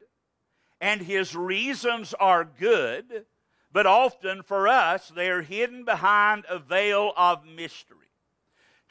and 0.80 1.00
His 1.00 1.34
reasons 1.34 2.14
are 2.20 2.44
good, 2.44 3.24
but 3.72 3.86
often 3.86 4.42
for 4.42 4.68
us 4.68 5.08
they 5.08 5.28
are 5.30 5.42
hidden 5.42 5.84
behind 5.84 6.44
a 6.48 6.60
veil 6.60 7.12
of 7.16 7.44
mystery 7.44 8.04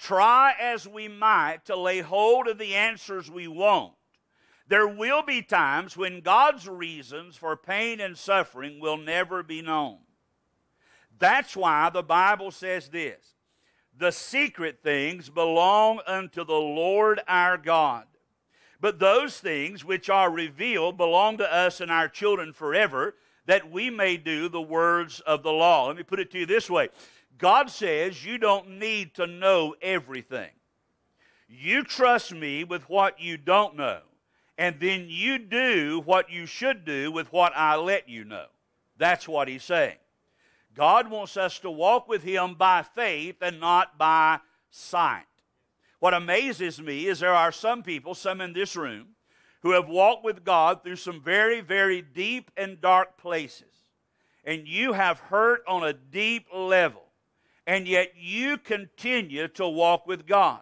try 0.04 0.54
as 0.60 0.86
we 0.86 1.08
might 1.08 1.64
to 1.66 1.78
lay 1.78 2.02
hold 2.02 2.48
of 2.48 2.58
the 2.58 2.76
answers 2.76 3.32
we 3.32 3.48
want, 3.48 3.94
There 4.68 4.88
will 4.88 5.24
be 5.24 5.42
times 5.42 5.98
when 5.98 6.22
God's 6.22 6.68
reasons 6.68 7.36
for 7.36 7.56
pain 7.56 8.00
and 8.00 8.18
suffering 8.18 8.80
will 8.80 8.98
never 8.98 9.44
be 9.44 9.62
known. 9.62 9.98
That's 11.20 11.56
why 11.56 11.90
the 11.90 12.04
Bible 12.04 12.52
says 12.52 12.90
this 12.90 13.36
The 13.98 14.12
secret 14.12 14.80
things 14.82 15.30
belong 15.30 16.00
unto 16.08 16.44
the 16.46 16.54
Lord 16.54 17.22
our 17.28 17.58
God. 17.58 18.06
But 18.80 19.00
those 19.00 19.40
things 19.40 19.86
which 19.86 20.10
are 20.10 20.30
revealed 20.30 20.98
belong 20.98 21.38
to 21.38 21.54
us 21.54 21.80
and 21.80 21.90
our 21.90 22.10
children 22.10 22.52
forever, 22.52 23.16
that 23.46 23.72
we 23.72 23.90
may 23.90 24.18
do 24.18 24.50
the 24.50 24.62
words 24.62 25.22
of 25.22 25.42
the 25.44 25.54
law. 25.54 25.88
Let 25.88 25.96
me 25.96 26.04
put 26.04 26.20
it 26.20 26.32
to 26.32 26.40
you 26.40 26.46
this 26.46 26.70
way 26.70 26.90
God 27.38 27.70
says 27.70 28.26
you 28.26 28.38
don't 28.38 28.80
need 28.80 29.14
to 29.16 29.28
know 29.28 29.76
everything. 29.82 30.52
You 31.48 31.84
trust 31.84 32.34
me 32.34 32.64
with 32.64 32.90
what 32.90 33.20
you 33.20 33.38
don't 33.38 33.76
know, 33.76 34.02
and 34.58 34.80
then 34.80 35.06
you 35.08 35.40
do 35.40 36.02
what 36.06 36.30
you 36.30 36.46
should 36.46 36.86
do 36.86 37.12
with 37.12 37.32
what 37.32 37.54
I 37.56 37.76
let 37.76 38.08
you 38.08 38.24
know. 38.24 38.46
That's 38.98 39.28
what 39.28 39.48
he's 39.48 39.64
saying. 39.64 39.98
God 40.76 41.10
wants 41.10 41.38
us 41.38 41.60
to 41.60 41.72
walk 41.72 42.08
with 42.08 42.24
him 42.24 42.56
by 42.56 42.84
faith 42.84 43.38
and 43.42 43.60
not 43.60 43.98
by 43.98 44.40
sight. 44.70 45.26
What 46.00 46.14
amazes 46.14 46.82
me 46.82 47.08
is 47.08 47.20
there 47.20 47.34
are 47.34 47.52
some 47.52 47.84
people, 47.84 48.16
some 48.16 48.42
in 48.42 48.54
this 48.54 48.76
room, 48.76 49.10
who 49.62 49.72
have 49.72 49.88
walked 49.88 50.26
with 50.26 50.44
God 50.44 50.84
through 50.84 50.98
some 50.98 51.22
very, 51.22 51.62
very 51.62 52.02
deep 52.02 52.52
and 52.58 52.82
dark 52.82 53.18
places. 53.18 53.74
And 54.44 54.68
you 54.68 54.94
have 54.94 55.20
hurt 55.20 55.64
on 55.68 55.84
a 55.84 55.94
deep 55.94 56.48
level. 56.54 57.04
And 57.66 57.88
yet 57.88 58.14
you 58.18 58.58
continue 58.58 59.48
to 59.50 59.68
walk 59.68 60.06
with 60.06 60.28
God 60.28 60.62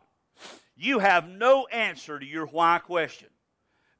you 0.81 0.97
have 0.97 1.29
no 1.29 1.67
answer 1.67 2.17
to 2.17 2.25
your 2.25 2.47
why 2.47 2.79
question. 2.79 3.29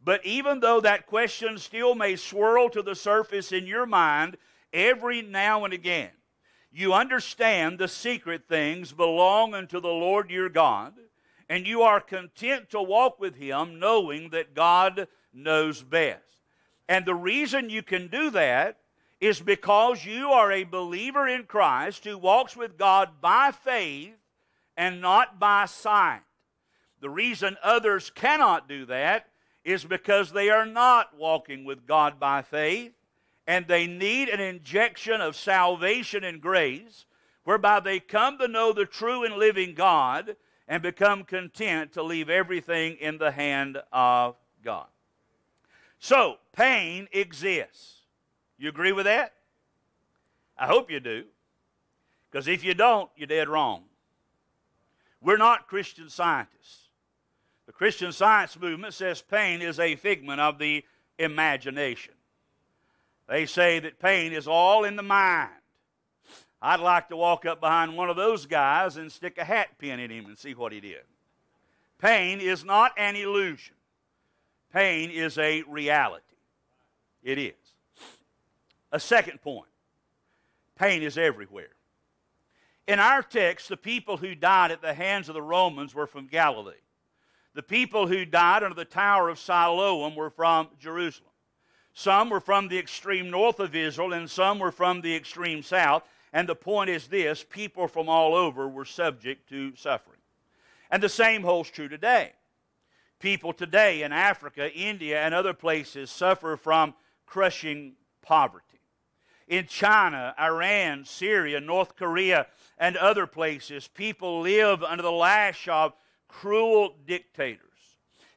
But 0.03 0.25
even 0.25 0.59
though 0.59 0.81
that 0.81 1.05
question 1.05 1.57
still 1.57 1.93
may 1.93 2.15
swirl 2.15 2.69
to 2.69 2.81
the 2.81 2.95
surface 2.95 3.51
in 3.51 3.67
your 3.67 3.85
mind 3.85 4.37
every 4.73 5.21
now 5.21 5.63
and 5.63 5.73
again, 5.73 6.09
you 6.71 6.93
understand 6.93 7.77
the 7.77 7.87
secret 7.87 8.43
things 8.47 8.93
belong 8.93 9.53
unto 9.53 9.79
the 9.79 9.89
Lord 9.89 10.31
your 10.31 10.49
God, 10.49 10.93
and 11.49 11.67
you 11.67 11.81
are 11.81 11.99
content 11.99 12.69
to 12.71 12.81
walk 12.81 13.19
with 13.19 13.35
Him 13.35 13.77
knowing 13.77 14.29
that 14.29 14.55
God 14.55 15.07
knows 15.33 15.83
best. 15.83 16.23
And 16.87 17.05
the 17.05 17.15
reason 17.15 17.69
you 17.69 17.83
can 17.83 18.07
do 18.07 18.29
that 18.31 18.77
is 19.19 19.39
because 19.39 20.03
you 20.03 20.29
are 20.29 20.51
a 20.51 20.63
believer 20.63 21.27
in 21.27 21.43
Christ 21.43 22.05
who 22.05 22.17
walks 22.17 22.55
with 22.55 22.77
God 22.77 23.21
by 23.21 23.51
faith 23.51 24.15
and 24.75 24.99
not 24.99 25.39
by 25.39 25.65
sight. 25.65 26.21
The 27.01 27.09
reason 27.09 27.57
others 27.61 28.09
cannot 28.09 28.67
do 28.67 28.85
that 28.85 29.27
is 29.63 29.83
because 29.83 30.31
they 30.31 30.49
are 30.49 30.65
not 30.65 31.17
walking 31.17 31.65
with 31.65 31.85
God 31.85 32.19
by 32.19 32.41
faith 32.41 32.93
and 33.47 33.67
they 33.67 33.87
need 33.87 34.29
an 34.29 34.39
injection 34.39 35.21
of 35.21 35.35
salvation 35.35 36.23
and 36.23 36.41
grace 36.41 37.05
whereby 37.43 37.79
they 37.79 37.99
come 37.99 38.37
to 38.37 38.47
know 38.47 38.71
the 38.71 38.85
true 38.85 39.23
and 39.23 39.35
living 39.35 39.73
God 39.73 40.35
and 40.67 40.81
become 40.81 41.23
content 41.23 41.93
to 41.93 42.03
leave 42.03 42.29
everything 42.29 42.97
in 42.99 43.17
the 43.17 43.31
hand 43.31 43.77
of 43.91 44.35
God. 44.63 44.87
So, 45.99 46.37
pain 46.53 47.07
exists. 47.11 47.97
You 48.57 48.69
agree 48.69 48.91
with 48.91 49.05
that? 49.05 49.33
I 50.57 50.67
hope 50.67 50.89
you 50.89 50.99
do. 50.99 51.25
Because 52.29 52.47
if 52.47 52.63
you 52.63 52.73
don't, 52.73 53.09
you're 53.15 53.27
dead 53.27 53.49
wrong. 53.49 53.83
We're 55.19 55.37
not 55.37 55.67
Christian 55.67 56.09
scientists. 56.09 56.80
Christian 57.81 58.11
Science 58.11 58.59
movement 58.59 58.93
says 58.93 59.23
pain 59.23 59.59
is 59.59 59.79
a 59.79 59.95
figment 59.95 60.39
of 60.39 60.59
the 60.59 60.85
imagination. 61.17 62.13
They 63.27 63.47
say 63.47 63.79
that 63.79 63.97
pain 63.97 64.33
is 64.33 64.47
all 64.47 64.83
in 64.83 64.97
the 64.97 65.01
mind. 65.01 65.49
I'd 66.61 66.79
like 66.79 67.09
to 67.09 67.17
walk 67.17 67.47
up 67.47 67.59
behind 67.59 67.97
one 67.97 68.11
of 68.11 68.15
those 68.15 68.45
guys 68.45 68.97
and 68.97 69.11
stick 69.11 69.39
a 69.39 69.43
hat 69.43 69.79
pin 69.79 69.99
in 69.99 70.11
him 70.11 70.27
and 70.27 70.37
see 70.37 70.53
what 70.53 70.71
he 70.71 70.79
did. 70.79 71.01
Pain 71.97 72.39
is 72.39 72.63
not 72.63 72.91
an 72.97 73.15
illusion, 73.15 73.73
pain 74.71 75.09
is 75.09 75.39
a 75.39 75.63
reality. 75.63 76.23
It 77.23 77.39
is. 77.39 77.55
A 78.91 78.99
second 78.99 79.41
point 79.41 79.71
pain 80.77 81.01
is 81.01 81.17
everywhere. 81.17 81.73
In 82.87 82.99
our 82.99 83.23
text, 83.23 83.69
the 83.69 83.75
people 83.75 84.17
who 84.17 84.35
died 84.35 84.69
at 84.69 84.83
the 84.83 84.93
hands 84.93 85.29
of 85.29 85.33
the 85.33 85.41
Romans 85.41 85.95
were 85.95 86.05
from 86.05 86.27
Galilee. 86.27 86.75
The 87.53 87.63
people 87.63 88.07
who 88.07 88.25
died 88.25 88.63
under 88.63 88.75
the 88.75 88.85
Tower 88.85 89.29
of 89.29 89.37
Siloam 89.37 90.15
were 90.15 90.29
from 90.29 90.69
Jerusalem. 90.79 91.31
Some 91.93 92.29
were 92.29 92.39
from 92.39 92.69
the 92.69 92.77
extreme 92.79 93.29
north 93.29 93.59
of 93.59 93.75
Israel, 93.75 94.13
and 94.13 94.29
some 94.29 94.59
were 94.59 94.71
from 94.71 95.01
the 95.01 95.13
extreme 95.13 95.61
south. 95.61 96.03
And 96.31 96.47
the 96.47 96.55
point 96.55 96.89
is 96.89 97.07
this 97.07 97.43
people 97.43 97.87
from 97.87 98.07
all 98.07 98.33
over 98.33 98.69
were 98.69 98.85
subject 98.85 99.49
to 99.49 99.75
suffering. 99.75 100.19
And 100.89 101.03
the 101.03 101.09
same 101.09 101.43
holds 101.43 101.69
true 101.69 101.89
today. 101.89 102.31
People 103.19 103.51
today 103.51 104.03
in 104.03 104.13
Africa, 104.13 104.73
India, 104.73 105.21
and 105.21 105.33
other 105.33 105.53
places 105.53 106.09
suffer 106.09 106.55
from 106.55 106.93
crushing 107.25 107.93
poverty. 108.21 108.65
In 109.47 109.67
China, 109.67 110.33
Iran, 110.39 111.03
Syria, 111.03 111.59
North 111.59 111.97
Korea, 111.97 112.47
and 112.77 112.95
other 112.95 113.27
places, 113.27 113.87
people 113.87 114.39
live 114.39 114.81
under 114.81 115.03
the 115.03 115.11
lash 115.11 115.67
of 115.67 115.93
cruel 116.31 116.95
dictators. 117.05 117.59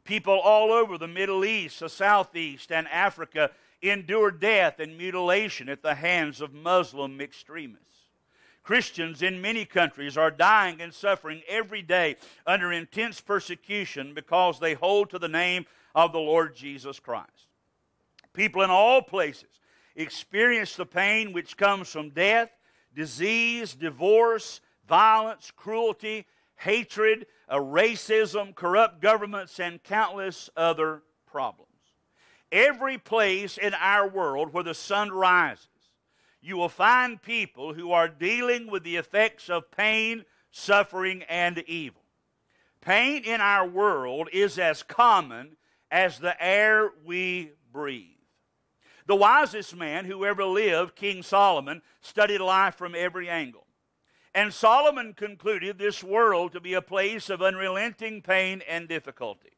People 0.04 0.38
all 0.38 0.72
over 0.72 0.98
the 0.98 1.08
Middle 1.08 1.44
East, 1.44 1.80
the 1.80 1.88
Southeast, 1.88 2.70
and 2.70 2.86
Africa 2.88 3.50
endure 3.80 4.30
death 4.30 4.80
and 4.80 4.98
mutilation 4.98 5.68
at 5.68 5.82
the 5.82 5.94
hands 5.94 6.40
of 6.40 6.52
Muslim 6.52 7.20
extremists. 7.20 7.84
Christians 8.62 9.22
in 9.22 9.40
many 9.40 9.64
countries 9.64 10.16
are 10.16 10.30
dying 10.30 10.80
and 10.80 10.92
suffering 10.92 11.42
every 11.48 11.82
day 11.82 12.16
under 12.46 12.72
intense 12.72 13.20
persecution 13.20 14.14
because 14.14 14.58
they 14.58 14.74
hold 14.74 15.10
to 15.10 15.18
the 15.18 15.28
name 15.28 15.66
of 15.94 16.12
the 16.12 16.18
Lord 16.18 16.56
Jesus 16.56 16.98
Christ. 16.98 17.48
People 18.32 18.62
in 18.62 18.70
all 18.70 19.02
places 19.02 19.60
experience 19.94 20.76
the 20.76 20.86
pain 20.86 21.32
which 21.32 21.56
comes 21.56 21.88
from 21.90 22.10
death, 22.10 22.50
disease, 22.94 23.74
divorce, 23.74 24.60
violence, 24.88 25.52
cruelty, 25.54 26.26
hatred, 26.56 27.26
racism, 27.50 28.54
corrupt 28.54 29.00
governments, 29.00 29.58
and 29.60 29.82
countless 29.82 30.50
other 30.56 31.02
problems. 31.26 31.70
Every 32.52 32.98
place 32.98 33.58
in 33.58 33.74
our 33.74 34.08
world 34.08 34.52
where 34.52 34.64
the 34.64 34.74
sun 34.74 35.10
rises, 35.10 35.68
you 36.40 36.56
will 36.56 36.68
find 36.68 37.20
people 37.20 37.74
who 37.74 37.92
are 37.92 38.08
dealing 38.08 38.70
with 38.70 38.84
the 38.84 38.96
effects 38.96 39.48
of 39.48 39.70
pain, 39.70 40.24
suffering, 40.50 41.22
and 41.28 41.58
evil. 41.66 42.02
Pain 42.80 43.24
in 43.24 43.40
our 43.40 43.66
world 43.66 44.28
is 44.32 44.58
as 44.58 44.82
common 44.82 45.56
as 45.90 46.18
the 46.18 46.40
air 46.42 46.90
we 47.04 47.52
breathe. 47.72 48.08
The 49.06 49.16
wisest 49.16 49.74
man 49.74 50.04
who 50.04 50.24
ever 50.24 50.44
lived, 50.44 50.96
King 50.96 51.22
Solomon, 51.22 51.82
studied 52.00 52.40
life 52.40 52.74
from 52.74 52.94
every 52.94 53.28
angle. 53.28 53.63
And 54.34 54.52
Solomon 54.52 55.14
concluded 55.14 55.78
this 55.78 56.02
world 56.02 56.52
to 56.52 56.60
be 56.60 56.74
a 56.74 56.82
place 56.82 57.30
of 57.30 57.40
unrelenting 57.40 58.20
pain 58.20 58.62
and 58.68 58.88
difficulty. 58.88 59.50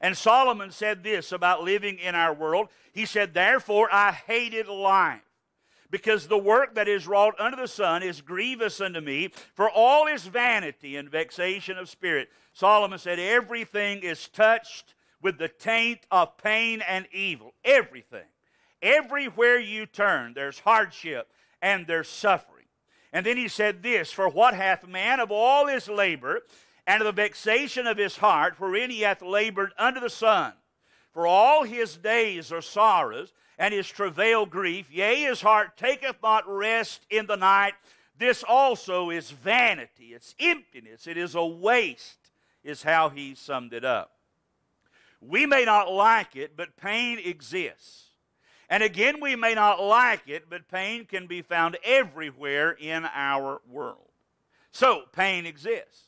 And 0.00 0.16
Solomon 0.16 0.70
said 0.70 1.02
this 1.02 1.32
about 1.32 1.62
living 1.62 1.98
in 1.98 2.14
our 2.14 2.34
world. 2.34 2.68
He 2.92 3.04
said, 3.06 3.34
Therefore 3.34 3.88
I 3.92 4.12
hated 4.12 4.68
life, 4.68 5.20
because 5.90 6.26
the 6.26 6.38
work 6.38 6.74
that 6.74 6.88
is 6.88 7.06
wrought 7.06 7.38
under 7.38 7.56
the 7.56 7.68
sun 7.68 8.02
is 8.02 8.20
grievous 8.20 8.80
unto 8.80 9.00
me, 9.00 9.30
for 9.54 9.70
all 9.70 10.06
is 10.06 10.26
vanity 10.26 10.96
and 10.96 11.08
vexation 11.08 11.78
of 11.78 11.88
spirit. 11.88 12.28
Solomon 12.52 12.98
said, 12.98 13.18
Everything 13.18 14.00
is 14.00 14.28
touched 14.28 14.94
with 15.22 15.38
the 15.38 15.48
taint 15.48 16.00
of 16.10 16.36
pain 16.38 16.82
and 16.88 17.06
evil. 17.12 17.54
Everything. 17.64 18.26
Everywhere 18.82 19.58
you 19.58 19.86
turn, 19.86 20.34
there's 20.34 20.60
hardship 20.60 21.32
and 21.60 21.86
there's 21.86 22.08
suffering. 22.08 22.57
And 23.12 23.24
then 23.24 23.36
he 23.36 23.48
said 23.48 23.82
this 23.82 24.12
For 24.12 24.28
what 24.28 24.54
hath 24.54 24.86
man 24.86 25.20
of 25.20 25.30
all 25.30 25.66
his 25.66 25.88
labor 25.88 26.42
and 26.86 27.00
of 27.00 27.06
the 27.06 27.22
vexation 27.22 27.86
of 27.86 27.98
his 27.98 28.16
heart, 28.16 28.58
wherein 28.58 28.90
he 28.90 29.02
hath 29.02 29.22
labored 29.22 29.72
under 29.78 30.00
the 30.00 30.10
sun? 30.10 30.52
For 31.12 31.26
all 31.26 31.64
his 31.64 31.96
days 31.96 32.52
are 32.52 32.62
sorrows, 32.62 33.32
and 33.58 33.74
his 33.74 33.88
travail 33.88 34.46
grief, 34.46 34.90
yea, 34.90 35.22
his 35.22 35.40
heart 35.40 35.76
taketh 35.76 36.16
not 36.22 36.48
rest 36.48 37.04
in 37.10 37.26
the 37.26 37.36
night. 37.36 37.74
This 38.16 38.44
also 38.46 39.10
is 39.10 39.30
vanity, 39.30 40.14
it's 40.14 40.34
emptiness, 40.38 41.06
it 41.06 41.16
is 41.16 41.34
a 41.34 41.44
waste, 41.44 42.30
is 42.62 42.82
how 42.82 43.08
he 43.08 43.34
summed 43.34 43.72
it 43.72 43.84
up. 43.84 44.12
We 45.20 45.46
may 45.46 45.64
not 45.64 45.90
like 45.90 46.36
it, 46.36 46.56
but 46.56 46.76
pain 46.76 47.18
exists. 47.18 48.07
And 48.68 48.82
again, 48.82 49.20
we 49.20 49.34
may 49.34 49.54
not 49.54 49.82
like 49.82 50.28
it, 50.28 50.50
but 50.50 50.68
pain 50.68 51.06
can 51.06 51.26
be 51.26 51.40
found 51.40 51.78
everywhere 51.84 52.72
in 52.72 53.06
our 53.06 53.60
world. 53.68 54.10
So, 54.70 55.04
pain 55.12 55.46
exists. 55.46 56.04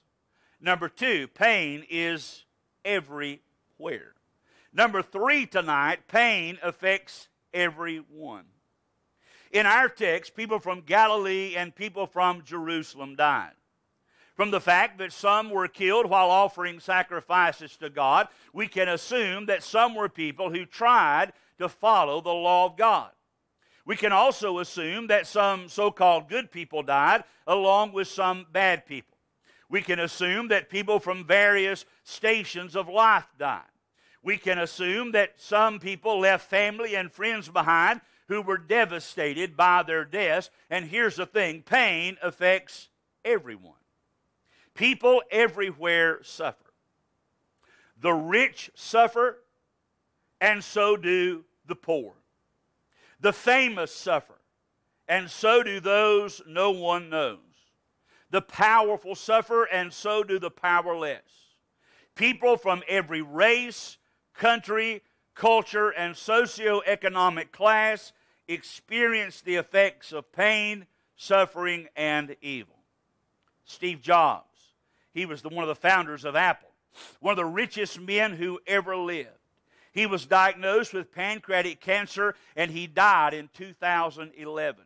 Number 0.60 0.88
two, 0.88 1.28
pain 1.28 1.86
is 1.88 2.44
everywhere. 2.84 4.14
Number 4.72 5.02
three 5.02 5.46
tonight, 5.46 6.06
pain 6.06 6.58
affects 6.62 7.28
everyone. 7.54 8.44
In 9.50 9.66
our 9.66 9.88
text, 9.88 10.36
people 10.36 10.60
from 10.60 10.82
Galilee 10.82 11.54
and 11.56 11.74
people 11.74 12.06
from 12.06 12.44
Jerusalem 12.44 13.16
died. 13.16 13.52
From 14.36 14.52
the 14.52 14.60
fact 14.60 14.98
that 14.98 15.12
some 15.12 15.50
were 15.50 15.66
killed 15.66 16.08
while 16.08 16.30
offering 16.30 16.78
sacrifices 16.78 17.76
to 17.78 17.90
God, 17.90 18.28
we 18.52 18.68
can 18.68 18.88
assume 18.88 19.46
that 19.46 19.62
some 19.62 19.94
were 19.94 20.08
people 20.08 20.50
who 20.50 20.64
tried 20.64 21.32
to 21.60 21.68
follow 21.68 22.20
the 22.20 22.30
law 22.32 22.66
of 22.66 22.76
God. 22.76 23.10
We 23.86 23.96
can 23.96 24.12
also 24.12 24.58
assume 24.58 25.06
that 25.06 25.26
some 25.26 25.68
so 25.68 25.90
called 25.90 26.28
good 26.28 26.50
people 26.50 26.82
died 26.82 27.24
along 27.46 27.92
with 27.92 28.08
some 28.08 28.46
bad 28.52 28.86
people. 28.86 29.16
We 29.68 29.82
can 29.82 30.00
assume 30.00 30.48
that 30.48 30.68
people 30.68 30.98
from 30.98 31.24
various 31.24 31.84
stations 32.02 32.76
of 32.76 32.88
life 32.88 33.26
died. 33.38 33.62
We 34.22 34.36
can 34.36 34.58
assume 34.58 35.12
that 35.12 35.40
some 35.40 35.78
people 35.78 36.20
left 36.20 36.50
family 36.50 36.94
and 36.94 37.10
friends 37.10 37.48
behind 37.48 38.00
who 38.28 38.42
were 38.42 38.58
devastated 38.58 39.56
by 39.56 39.82
their 39.82 40.04
deaths. 40.04 40.50
And 40.68 40.84
here's 40.84 41.16
the 41.16 41.26
thing 41.26 41.62
pain 41.62 42.16
affects 42.22 42.88
everyone. 43.24 43.74
People 44.74 45.22
everywhere 45.30 46.22
suffer. 46.22 46.72
The 48.00 48.12
rich 48.12 48.70
suffer, 48.74 49.38
and 50.40 50.64
so 50.64 50.96
do 50.96 51.44
the 51.70 51.74
poor. 51.74 52.12
The 53.20 53.32
famous 53.32 53.94
suffer, 53.94 54.38
and 55.08 55.30
so 55.30 55.62
do 55.62 55.80
those 55.80 56.42
no 56.46 56.70
one 56.70 57.08
knows. 57.08 57.38
The 58.30 58.42
powerful 58.42 59.14
suffer, 59.14 59.64
and 59.64 59.92
so 59.92 60.22
do 60.22 60.38
the 60.38 60.50
powerless. 60.50 61.22
People 62.14 62.56
from 62.56 62.82
every 62.86 63.22
race, 63.22 63.98
country, 64.34 65.02
culture, 65.34 65.90
and 65.90 66.14
socioeconomic 66.14 67.50
class 67.50 68.12
experience 68.46 69.40
the 69.40 69.56
effects 69.56 70.12
of 70.12 70.30
pain, 70.32 70.86
suffering, 71.16 71.88
and 71.96 72.36
evil. 72.40 72.76
Steve 73.64 74.00
Jobs, 74.00 74.74
he 75.12 75.26
was 75.26 75.42
the, 75.42 75.48
one 75.48 75.62
of 75.62 75.68
the 75.68 75.74
founders 75.74 76.24
of 76.24 76.36
Apple, 76.36 76.70
one 77.20 77.32
of 77.32 77.36
the 77.36 77.44
richest 77.44 78.00
men 78.00 78.32
who 78.32 78.60
ever 78.66 78.96
lived. 78.96 79.39
He 79.92 80.06
was 80.06 80.26
diagnosed 80.26 80.92
with 80.92 81.12
pancreatic 81.12 81.80
cancer 81.80 82.34
and 82.54 82.70
he 82.70 82.86
died 82.86 83.34
in 83.34 83.48
2011. 83.54 84.84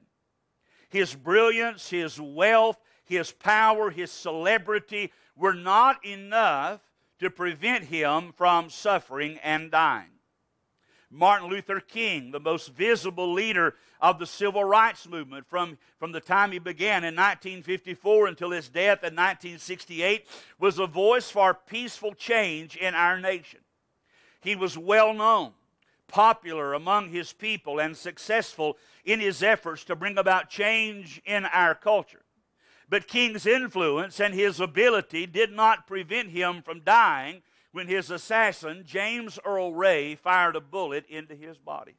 His 0.89 1.15
brilliance, 1.15 1.91
his 1.91 2.21
wealth, 2.21 2.79
his 3.05 3.33
power, 3.33 3.91
his 3.91 4.11
celebrity 4.11 5.13
were 5.37 5.55
not 5.55 6.05
enough 6.05 6.81
to 7.19 7.31
prevent 7.31 7.85
him 7.85 8.33
from 8.37 8.71
suffering 8.71 9.39
and 9.43 9.71
dying. 9.71 10.11
Martin 11.11 11.49
Luther 11.49 11.81
King, 11.81 12.33
the 12.33 12.41
most 12.41 12.73
visible 12.73 13.33
leader 13.33 13.75
of 14.01 14.19
the 14.19 14.27
civil 14.27 14.65
rights 14.65 15.09
movement 15.09 15.47
from, 15.49 15.79
from 15.99 16.13
the 16.13 16.21
time 16.21 16.51
he 16.51 16.59
began 16.59 17.05
in 17.05 17.15
1954 17.15 18.27
until 18.27 18.51
his 18.51 18.69
death 18.69 18.99
in 18.99 19.15
1968, 19.15 20.27
was 20.59 20.79
a 20.79 20.87
voice 20.87 21.31
for 21.31 21.55
peaceful 21.55 22.15
change 22.15 22.77
in 22.77 22.95
our 22.95 23.21
nation. 23.21 23.61
He 24.45 24.55
was 24.55 24.77
well 24.77 25.15
known, 25.15 25.53
popular 26.07 26.75
among 26.75 27.09
his 27.09 27.33
people, 27.33 27.81
and 27.81 27.97
successful 27.97 28.77
in 29.03 29.19
his 29.19 29.43
efforts 29.43 29.85
to 29.85 29.97
bring 29.97 30.19
about 30.19 30.51
change 30.51 31.23
in 31.25 31.47
our 31.47 31.75
culture. 31.75 32.23
But 32.87 33.09
King's 33.09 33.47
influence 33.47 34.21
and 34.21 34.35
his 34.35 34.61
ability 34.61 35.27
did 35.27 35.51
not 35.51 35.87
prevent 35.87 36.29
him 36.29 36.61
from 36.61 36.81
dying 36.81 37.41
when 37.73 37.89
his 37.89 38.11
assassin, 38.11 38.85
James 38.87 39.39
Earl 39.47 39.73
Ray, 39.73 40.15
fired 40.15 40.57
a 40.57 40.61
bullet 40.61 41.07
into 41.09 41.35
his 41.35 41.57
body. 41.57 41.95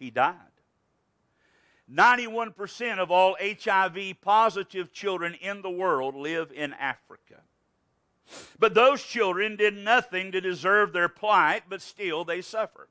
He 0.00 0.10
died. 0.10 0.34
91% 1.90 2.98
of 2.98 3.12
all 3.12 3.36
HIV 3.40 4.20
positive 4.20 4.92
children 4.92 5.34
in 5.34 5.62
the 5.62 5.70
world 5.70 6.16
live 6.16 6.50
in 6.52 6.72
Africa. 6.72 7.42
But 8.58 8.74
those 8.74 9.02
children 9.02 9.56
did 9.56 9.76
nothing 9.76 10.32
to 10.32 10.40
deserve 10.40 10.92
their 10.92 11.08
plight, 11.08 11.64
but 11.68 11.82
still 11.82 12.24
they 12.24 12.40
suffer. 12.40 12.88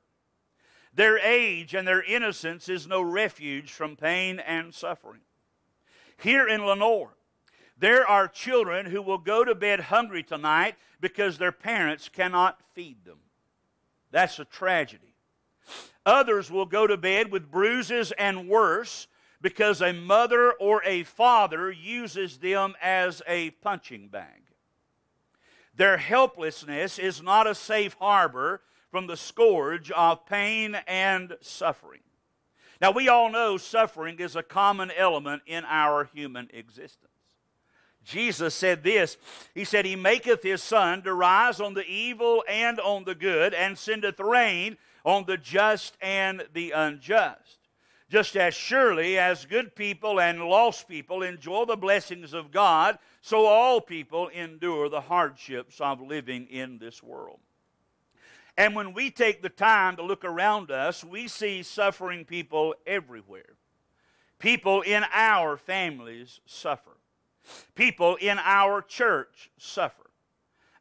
Their 0.94 1.18
age 1.18 1.74
and 1.74 1.86
their 1.86 2.02
innocence 2.02 2.68
is 2.68 2.86
no 2.86 3.02
refuge 3.02 3.70
from 3.70 3.96
pain 3.96 4.40
and 4.40 4.74
suffering. 4.74 5.20
Here 6.16 6.48
in 6.48 6.64
Lenoir, 6.64 7.10
there 7.76 8.06
are 8.06 8.26
children 8.26 8.86
who 8.86 9.02
will 9.02 9.18
go 9.18 9.44
to 9.44 9.54
bed 9.54 9.80
hungry 9.80 10.22
tonight 10.22 10.76
because 10.98 11.36
their 11.36 11.52
parents 11.52 12.08
cannot 12.08 12.60
feed 12.72 13.04
them. 13.04 13.18
That's 14.10 14.38
a 14.38 14.46
tragedy. 14.46 15.14
Others 16.06 16.50
will 16.50 16.64
go 16.64 16.86
to 16.86 16.96
bed 16.96 17.30
with 17.30 17.50
bruises 17.50 18.12
and 18.12 18.48
worse 18.48 19.08
because 19.42 19.82
a 19.82 19.92
mother 19.92 20.52
or 20.52 20.82
a 20.84 21.02
father 21.02 21.70
uses 21.70 22.38
them 22.38 22.74
as 22.80 23.20
a 23.26 23.50
punching 23.50 24.08
bag. 24.08 24.45
Their 25.76 25.98
helplessness 25.98 26.98
is 26.98 27.22
not 27.22 27.46
a 27.46 27.54
safe 27.54 27.94
harbor 28.00 28.62
from 28.90 29.06
the 29.06 29.16
scourge 29.16 29.90
of 29.90 30.26
pain 30.26 30.74
and 30.86 31.36
suffering. 31.42 32.00
Now, 32.80 32.90
we 32.90 33.08
all 33.08 33.30
know 33.30 33.56
suffering 33.56 34.18
is 34.18 34.36
a 34.36 34.42
common 34.42 34.90
element 34.90 35.42
in 35.46 35.64
our 35.66 36.04
human 36.12 36.48
existence. 36.52 37.12
Jesus 38.04 38.54
said 38.54 38.82
this 38.84 39.16
He 39.54 39.64
said, 39.64 39.84
He 39.84 39.96
maketh 39.96 40.42
His 40.42 40.62
sun 40.62 41.02
to 41.02 41.12
rise 41.12 41.60
on 41.60 41.74
the 41.74 41.86
evil 41.86 42.44
and 42.48 42.78
on 42.80 43.04
the 43.04 43.14
good, 43.14 43.52
and 43.52 43.76
sendeth 43.76 44.20
rain 44.20 44.76
on 45.04 45.24
the 45.26 45.36
just 45.36 45.96
and 46.00 46.46
the 46.52 46.70
unjust. 46.70 47.55
Just 48.08 48.36
as 48.36 48.54
surely 48.54 49.18
as 49.18 49.46
good 49.46 49.74
people 49.74 50.20
and 50.20 50.44
lost 50.44 50.86
people 50.86 51.22
enjoy 51.22 51.64
the 51.64 51.76
blessings 51.76 52.32
of 52.32 52.52
God, 52.52 52.98
so 53.20 53.46
all 53.46 53.80
people 53.80 54.28
endure 54.28 54.88
the 54.88 55.00
hardships 55.00 55.80
of 55.80 56.00
living 56.00 56.46
in 56.46 56.78
this 56.78 57.02
world. 57.02 57.40
And 58.56 58.74
when 58.74 58.94
we 58.94 59.10
take 59.10 59.42
the 59.42 59.48
time 59.48 59.96
to 59.96 60.02
look 60.02 60.24
around 60.24 60.70
us, 60.70 61.04
we 61.04 61.28
see 61.28 61.62
suffering 61.62 62.24
people 62.24 62.74
everywhere. 62.86 63.56
People 64.38 64.82
in 64.82 65.04
our 65.12 65.56
families 65.56 66.40
suffer. 66.46 66.96
People 67.74 68.16
in 68.16 68.38
our 68.38 68.82
church 68.82 69.50
suffer. 69.58 70.10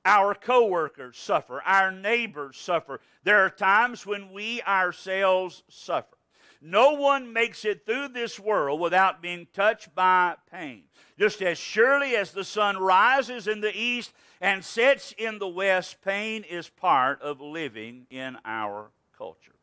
Our 0.05 0.35
coworkers 0.35 1.17
suffer. 1.17 1.61
Our 1.63 1.91
neighbors 1.91 2.57
suffer. 2.57 2.99
There 3.23 3.39
are 3.43 3.49
times 3.49 4.05
when 4.05 4.31
we 4.31 4.61
ourselves 4.61 5.63
suffer. 5.67 6.17
No 6.61 6.93
one 6.93 7.31
makes 7.33 7.65
it 7.65 7.85
through 7.85 8.09
this 8.09 8.39
world 8.39 8.79
without 8.79 9.21
being 9.21 9.47
touched 9.53 9.93
by 9.93 10.35
pain. 10.51 10.83
Just 11.17 11.41
as 11.41 11.57
surely 11.57 12.15
as 12.15 12.31
the 12.31 12.43
sun 12.43 12.77
rises 12.77 13.47
in 13.47 13.61
the 13.61 13.75
east 13.77 14.13
and 14.41 14.63
sets 14.63 15.13
in 15.17 15.39
the 15.39 15.47
west, 15.47 16.01
pain 16.03 16.43
is 16.43 16.69
part 16.69 17.21
of 17.21 17.39
living 17.39 18.05
in 18.09 18.37
our 18.43 18.91
culture. 19.17 19.55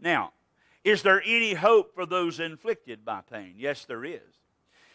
Now, 0.00 0.32
is 0.84 1.02
there 1.02 1.22
any 1.24 1.54
hope 1.54 1.94
for 1.94 2.06
those 2.06 2.40
inflicted 2.40 3.04
by 3.04 3.20
pain? 3.30 3.54
Yes, 3.56 3.84
there 3.84 4.04
is. 4.04 4.20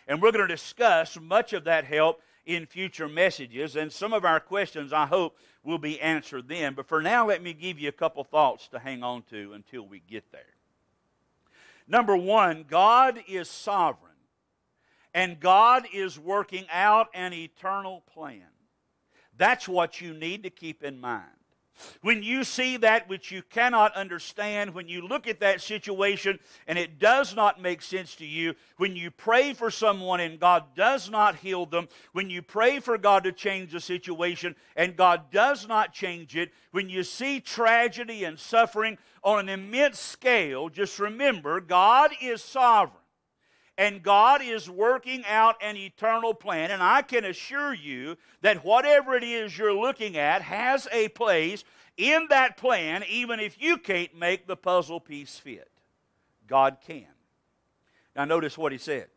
And 0.07 0.21
we're 0.21 0.31
going 0.31 0.47
to 0.47 0.53
discuss 0.53 1.19
much 1.19 1.53
of 1.53 1.63
that 1.65 1.85
help 1.85 2.21
in 2.45 2.65
future 2.65 3.07
messages. 3.07 3.75
And 3.75 3.91
some 3.91 4.13
of 4.13 4.25
our 4.25 4.39
questions, 4.39 4.91
I 4.91 5.05
hope, 5.05 5.37
will 5.63 5.77
be 5.77 5.99
answered 6.01 6.47
then. 6.47 6.73
But 6.73 6.87
for 6.87 7.01
now, 7.01 7.27
let 7.27 7.41
me 7.41 7.53
give 7.53 7.79
you 7.79 7.89
a 7.89 7.93
couple 7.93 8.23
thoughts 8.23 8.67
to 8.69 8.79
hang 8.79 9.03
on 9.03 9.23
to 9.29 9.53
until 9.53 9.87
we 9.87 9.99
get 9.99 10.31
there. 10.31 10.41
Number 11.88 12.15
one, 12.15 12.65
God 12.67 13.22
is 13.28 13.50
sovereign, 13.50 14.12
and 15.13 15.39
God 15.39 15.86
is 15.93 16.17
working 16.17 16.65
out 16.72 17.10
an 17.13 17.34
eternal 17.34 18.02
plan. 18.13 18.43
That's 19.38 19.67
what 19.67 20.00
you 20.00 20.13
need 20.13 20.44
to 20.44 20.50
keep 20.50 20.84
in 20.84 21.00
mind. 21.00 21.23
When 22.02 22.24
you 22.24 22.44
see 22.44 22.78
that 22.78 23.10
which 23.10 23.32
you 23.32 23.42
cannot 23.50 23.96
understand, 23.96 24.74
when 24.74 24.88
you 24.88 25.06
look 25.06 25.28
at 25.28 25.40
that 25.40 25.62
situation 25.62 26.40
and 26.67 26.78
it 26.78 27.00
does 27.00 27.36
not 27.36 27.62
make 27.62 27.82
sense 27.82 28.15
to 28.15 28.26
you, 28.26 28.56
when 28.78 28.96
you 28.96 29.12
pray 29.12 29.54
for 29.54 29.71
someone 29.71 30.19
and 30.19 30.40
God 30.40 30.76
does 30.76 31.10
not 31.10 31.38
heal 31.38 31.65
them, 31.65 31.88
when 32.12 32.30
you 32.30 32.42
pray 32.42 32.80
for 32.80 32.98
God 32.98 33.24
to 33.24 33.32
change 33.32 33.71
the 33.71 33.80
situation 33.80 34.56
and 34.76 34.96
God 34.96 35.32
does 35.32 35.67
not 35.67 35.94
change 35.94 36.36
it, 36.36 36.52
when 36.71 36.90
you 36.90 37.04
see 37.04 37.40
tragedy 37.40 38.24
and 38.24 38.40
suffering 38.40 38.98
on 39.24 39.40
an 39.40 39.50
immense 39.50 40.00
scale, 40.00 40.69
just 40.69 41.00
remember 41.00 41.60
God 41.60 42.12
is 42.21 42.44
sovereign 42.44 43.02
and 43.78 44.04
God 44.04 44.42
is 44.42 44.69
working 44.69 45.24
out 45.28 45.56
an 45.62 45.78
eternal 45.78 46.34
plan. 46.34 46.71
And 46.71 46.84
I 46.84 47.02
can 47.02 47.26
assure 47.26 47.74
you 47.74 48.17
that 48.42 48.63
whatever 48.63 49.15
it 49.15 49.24
is 49.24 49.58
you're 49.58 49.74
looking 49.74 50.17
at 50.17 50.42
has 50.42 50.88
a 50.92 51.08
place 51.10 51.63
in 51.98 52.28
that 52.30 52.58
plan, 52.58 53.04
even 53.10 53.40
if 53.40 53.62
you 53.62 53.78
can't 53.78 54.15
make 54.15 54.48
the 54.48 54.56
puzzle 54.56 55.00
piece 55.00 55.38
fit. 55.38 55.69
God 56.48 56.78
can. 56.86 57.06
Now, 58.15 58.26
notice 58.26 58.58
what 58.58 58.71
he 58.71 58.78
said. 58.78 59.08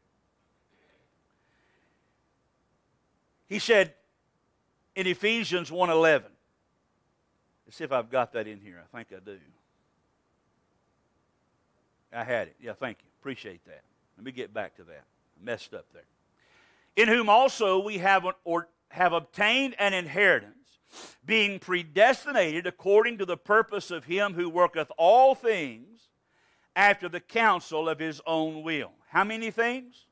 He 3.46 3.58
said 3.58 3.94
in 4.94 5.06
Ephesians 5.06 5.70
1:11, 5.70 6.24
Let's 7.66 7.76
see 7.76 7.84
if 7.84 7.92
I've 7.92 8.10
got 8.10 8.32
that 8.32 8.46
in 8.46 8.60
here. 8.60 8.80
I 8.80 8.96
think 8.96 9.08
I 9.12 9.18
do. 9.24 9.38
I 12.12 12.22
had 12.22 12.48
it. 12.48 12.56
Yeah, 12.60 12.74
thank 12.74 12.98
you. 13.02 13.08
Appreciate 13.20 13.64
that. 13.66 13.82
Let 14.16 14.24
me 14.24 14.32
get 14.32 14.52
back 14.52 14.76
to 14.76 14.84
that. 14.84 15.04
I 15.40 15.44
messed 15.44 15.74
up 15.74 15.86
there. 15.92 16.04
In 16.96 17.08
whom 17.08 17.28
also 17.28 17.78
we 17.78 17.98
have, 17.98 18.26
or 18.44 18.68
have 18.88 19.12
obtained 19.12 19.74
an 19.78 19.92
inheritance, 19.92 20.52
being 21.24 21.58
predestinated 21.58 22.66
according 22.66 23.18
to 23.18 23.26
the 23.26 23.36
purpose 23.36 23.90
of 23.90 24.04
him 24.04 24.34
who 24.34 24.48
worketh 24.48 24.90
all 24.96 25.34
things 25.34 26.08
after 26.74 27.08
the 27.08 27.20
counsel 27.20 27.88
of 27.88 27.98
his 27.98 28.20
own 28.26 28.62
will. 28.62 28.92
How 29.08 29.24
many 29.24 29.50
things? 29.50 30.06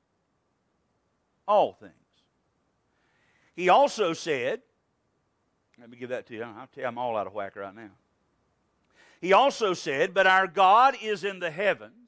All 1.47 1.73
things. 1.73 1.93
He 3.55 3.69
also 3.69 4.13
said, 4.13 4.61
let 5.79 5.91
me 5.91 5.97
give 5.97 6.11
that 6.11 6.27
to 6.29 6.35
you. 6.35 6.43
I'll 6.43 6.67
tell 6.67 6.83
you, 6.83 6.87
I'm 6.87 6.99
all 6.99 7.17
out 7.17 7.27
of 7.27 7.35
whack 7.35 7.57
right 7.57 7.75
now. 7.75 7.91
He 9.21 9.33
also 9.33 9.75
said, 9.75 10.15
But 10.15 10.27
our 10.27 10.47
God 10.47 10.97
is 11.03 11.25
in 11.25 11.41
the 11.41 11.51
heavens. 11.51 12.04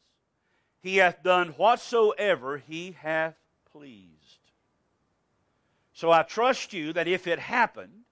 He 0.86 0.98
hath 0.98 1.24
done 1.24 1.48
whatsoever 1.56 2.58
he 2.58 2.96
hath 3.00 3.34
pleased. 3.72 4.38
So 5.92 6.12
I 6.12 6.22
trust 6.22 6.72
you 6.72 6.92
that 6.92 7.08
if 7.08 7.26
it 7.26 7.40
happened, 7.40 8.04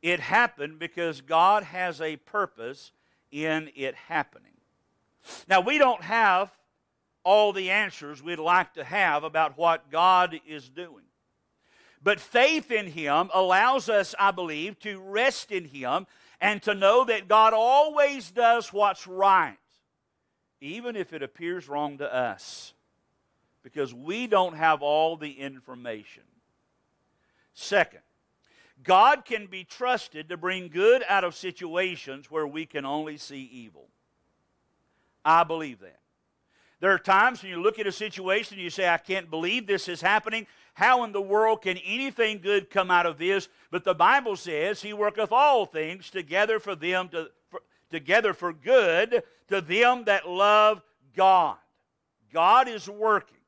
it 0.00 0.20
happened 0.20 0.78
because 0.78 1.20
God 1.20 1.64
has 1.64 2.00
a 2.00 2.16
purpose 2.16 2.92
in 3.30 3.70
it 3.76 3.94
happening. 3.94 4.54
Now, 5.46 5.60
we 5.60 5.76
don't 5.76 6.00
have 6.00 6.50
all 7.22 7.52
the 7.52 7.70
answers 7.70 8.22
we'd 8.22 8.38
like 8.38 8.72
to 8.74 8.84
have 8.84 9.22
about 9.22 9.58
what 9.58 9.90
God 9.90 10.40
is 10.46 10.70
doing. 10.70 11.04
But 12.02 12.18
faith 12.18 12.70
in 12.70 12.86
Him 12.86 13.28
allows 13.34 13.90
us, 13.90 14.14
I 14.18 14.30
believe, 14.30 14.78
to 14.80 15.00
rest 15.00 15.52
in 15.52 15.66
Him 15.66 16.06
and 16.40 16.62
to 16.62 16.72
know 16.72 17.04
that 17.04 17.28
God 17.28 17.52
always 17.52 18.30
does 18.30 18.72
what's 18.72 19.06
right, 19.06 19.58
even 20.60 20.96
if 20.96 21.12
it 21.12 21.22
appears 21.22 21.68
wrong 21.68 21.98
to 21.98 22.14
us, 22.14 22.72
because 23.62 23.92
we 23.92 24.26
don't 24.26 24.56
have 24.56 24.82
all 24.82 25.16
the 25.16 25.32
information. 25.32 26.22
Second, 27.54 28.00
God 28.82 29.24
can 29.24 29.46
be 29.46 29.64
trusted 29.64 30.28
to 30.28 30.36
bring 30.36 30.68
good 30.68 31.02
out 31.08 31.24
of 31.24 31.34
situations 31.34 32.30
where 32.30 32.46
we 32.46 32.66
can 32.66 32.84
only 32.84 33.16
see 33.16 33.48
evil. 33.52 33.88
I 35.24 35.44
believe 35.44 35.80
that. 35.80 35.98
There 36.78 36.92
are 36.92 36.98
times 36.98 37.42
when 37.42 37.50
you 37.50 37.62
look 37.62 37.78
at 37.78 37.86
a 37.86 37.92
situation 37.92 38.54
and 38.54 38.62
you 38.62 38.70
say, 38.70 38.88
I 38.88 38.98
can't 38.98 39.30
believe 39.30 39.66
this 39.66 39.88
is 39.88 40.02
happening. 40.02 40.46
How 40.74 41.04
in 41.04 41.12
the 41.12 41.22
world 41.22 41.62
can 41.62 41.78
anything 41.78 42.38
good 42.38 42.68
come 42.68 42.90
out 42.90 43.06
of 43.06 43.16
this? 43.16 43.48
But 43.70 43.84
the 43.84 43.94
Bible 43.94 44.36
says, 44.36 44.82
He 44.82 44.92
worketh 44.92 45.32
all 45.32 45.64
things 45.64 46.10
together 46.10 46.60
for 46.60 46.74
them 46.74 47.08
to, 47.08 47.30
together 47.90 48.32
for 48.32 48.52
good 48.52 49.22
to 49.48 49.60
them 49.60 50.04
that 50.04 50.28
love 50.28 50.82
God. 51.14 51.56
God 52.32 52.68
is 52.68 52.88
working, 52.88 53.38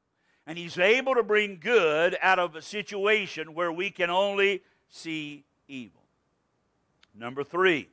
and 0.46 0.56
He's 0.56 0.78
able 0.78 1.14
to 1.14 1.22
bring 1.22 1.58
good 1.60 2.16
out 2.22 2.38
of 2.38 2.56
a 2.56 2.62
situation 2.62 3.54
where 3.54 3.72
we 3.72 3.90
can 3.90 4.10
only 4.10 4.62
see 4.88 5.44
evil. 5.66 6.02
Number 7.14 7.44
three, 7.44 7.88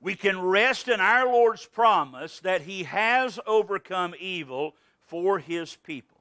we 0.00 0.14
can 0.14 0.40
rest 0.40 0.88
in 0.88 1.00
our 1.00 1.26
Lord's 1.26 1.66
promise 1.66 2.40
that 2.40 2.62
He 2.62 2.84
has 2.84 3.38
overcome 3.46 4.14
evil 4.18 4.74
for 5.06 5.38
His 5.38 5.76
people. 5.76 6.18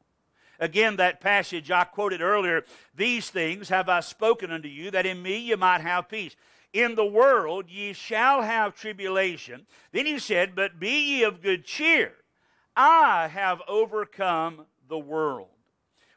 Again, 0.59 0.97
that 0.97 1.19
passage 1.19 1.71
I 1.71 1.83
quoted 1.83 2.21
earlier, 2.21 2.63
these 2.95 3.29
things 3.29 3.69
have 3.69 3.89
I 3.89 4.01
spoken 4.01 4.51
unto 4.51 4.67
you, 4.67 4.91
that 4.91 5.05
in 5.05 5.21
me 5.21 5.37
you 5.37 5.57
might 5.57 5.81
have 5.81 6.07
peace. 6.07 6.35
In 6.73 6.95
the 6.95 7.05
world 7.05 7.69
ye 7.69 7.93
shall 7.93 8.41
have 8.41 8.75
tribulation. 8.75 9.67
Then 9.91 10.07
he 10.07 10.17
said, 10.17 10.55
But 10.55 10.79
be 10.79 11.17
ye 11.17 11.23
of 11.23 11.41
good 11.41 11.63
cheer. 11.63 12.13
I 12.75 13.27
have 13.27 13.61
overcome 13.67 14.65
the 14.89 14.97
world. 14.97 15.49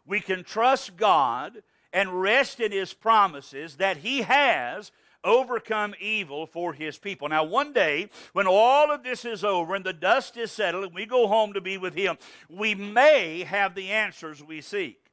We 0.07 0.21
can 0.21 0.45
trust 0.45 0.97
God 0.97 1.63
and 1.93 2.21
rest 2.21 2.59
in 2.61 2.73
his 2.73 2.95
promises 2.95 3.77
that 3.77 3.99
he 3.99 4.23
has 4.23 4.93
overcome 5.25 5.95
evil 6.01 6.47
for 6.47 6.73
his 6.73 6.97
people. 6.97 7.29
Now, 7.29 7.45
one 7.45 7.73
day, 7.73 8.09
when 8.33 8.47
all 8.47 8.91
of 8.91 9.03
this 9.03 9.25
is 9.25 9.45
over 9.45 9.75
and 9.75 9.85
the 9.85 9.93
dust 9.93 10.37
is 10.37 10.53
settled 10.53 10.85
and 10.85 10.95
we 10.95 11.05
go 11.05 11.27
home 11.27 11.53
to 11.53 11.61
be 11.61 11.77
with 11.77 11.95
him, 11.95 12.17
we 12.49 12.75
may 12.75 13.43
have 13.43 13.75
the 13.75 13.91
answers 13.91 14.43
we 14.43 14.61
seek. 14.61 15.11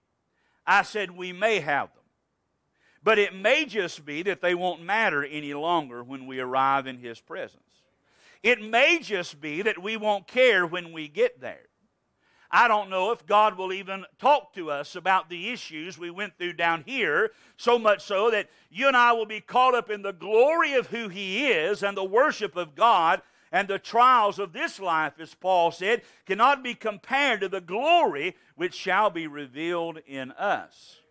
I 0.66 0.84
said 0.84 1.12
we 1.12 1.34
may 1.34 1.60
have 1.60 1.90
them. 1.94 2.03
But 3.04 3.20
it 3.20 3.36
may 3.36 3.66
just 3.66 4.06
be 4.06 4.24
that 4.24 4.42
they 4.42 4.56
won't 4.56 4.82
matter 4.82 5.24
any 5.24 5.54
longer 5.54 6.04
when 6.04 6.26
we 6.26 6.40
arrive 6.40 6.88
in 6.88 7.00
his 7.00 7.20
presence. 7.20 7.62
It 8.42 8.62
may 8.62 9.00
just 9.00 9.42
be 9.42 9.62
that 9.62 9.82
we 9.82 9.98
won't 9.98 10.28
care 10.28 10.66
when 10.66 10.92
we 10.94 11.08
get 11.08 11.42
there. 11.42 11.68
I 12.56 12.68
don't 12.68 12.92
know 12.92 13.12
if 13.12 13.26
God 13.26 13.58
will 13.58 13.74
even 13.74 14.06
talk 14.20 14.54
to 14.54 14.70
us 14.70 14.96
about 14.96 15.28
the 15.28 15.50
issues 15.50 15.98
we 15.98 16.12
went 16.12 16.38
through 16.38 16.54
down 16.54 16.84
here, 16.86 17.32
so 17.58 17.80
much 17.80 18.04
so 18.04 18.30
that 18.30 18.48
you 18.70 18.88
and 18.88 18.96
I 18.96 19.12
will 19.14 19.26
be 19.26 19.42
caught 19.42 19.74
up 19.74 19.90
in 19.90 20.04
the 20.04 20.14
glory 20.14 20.74
of 20.74 20.88
who 20.88 21.08
He 21.08 21.48
is 21.48 21.82
and 21.82 21.98
the 21.98 22.04
worship 22.04 22.56
of 22.56 22.76
God. 22.76 23.22
And 23.52 23.68
the 23.68 23.80
trials 23.80 24.40
of 24.40 24.52
this 24.52 24.80
life, 24.80 25.14
as 25.20 25.36
Paul 25.36 25.72
said, 25.72 26.02
cannot 26.26 26.64
be 26.64 26.74
compared 26.74 27.42
to 27.42 27.50
the 27.50 27.62
glory 27.62 28.36
which 28.56 28.74
shall 28.74 29.12
be 29.12 29.28
revealed 29.28 30.00
in 30.08 30.32
us. 30.32 31.03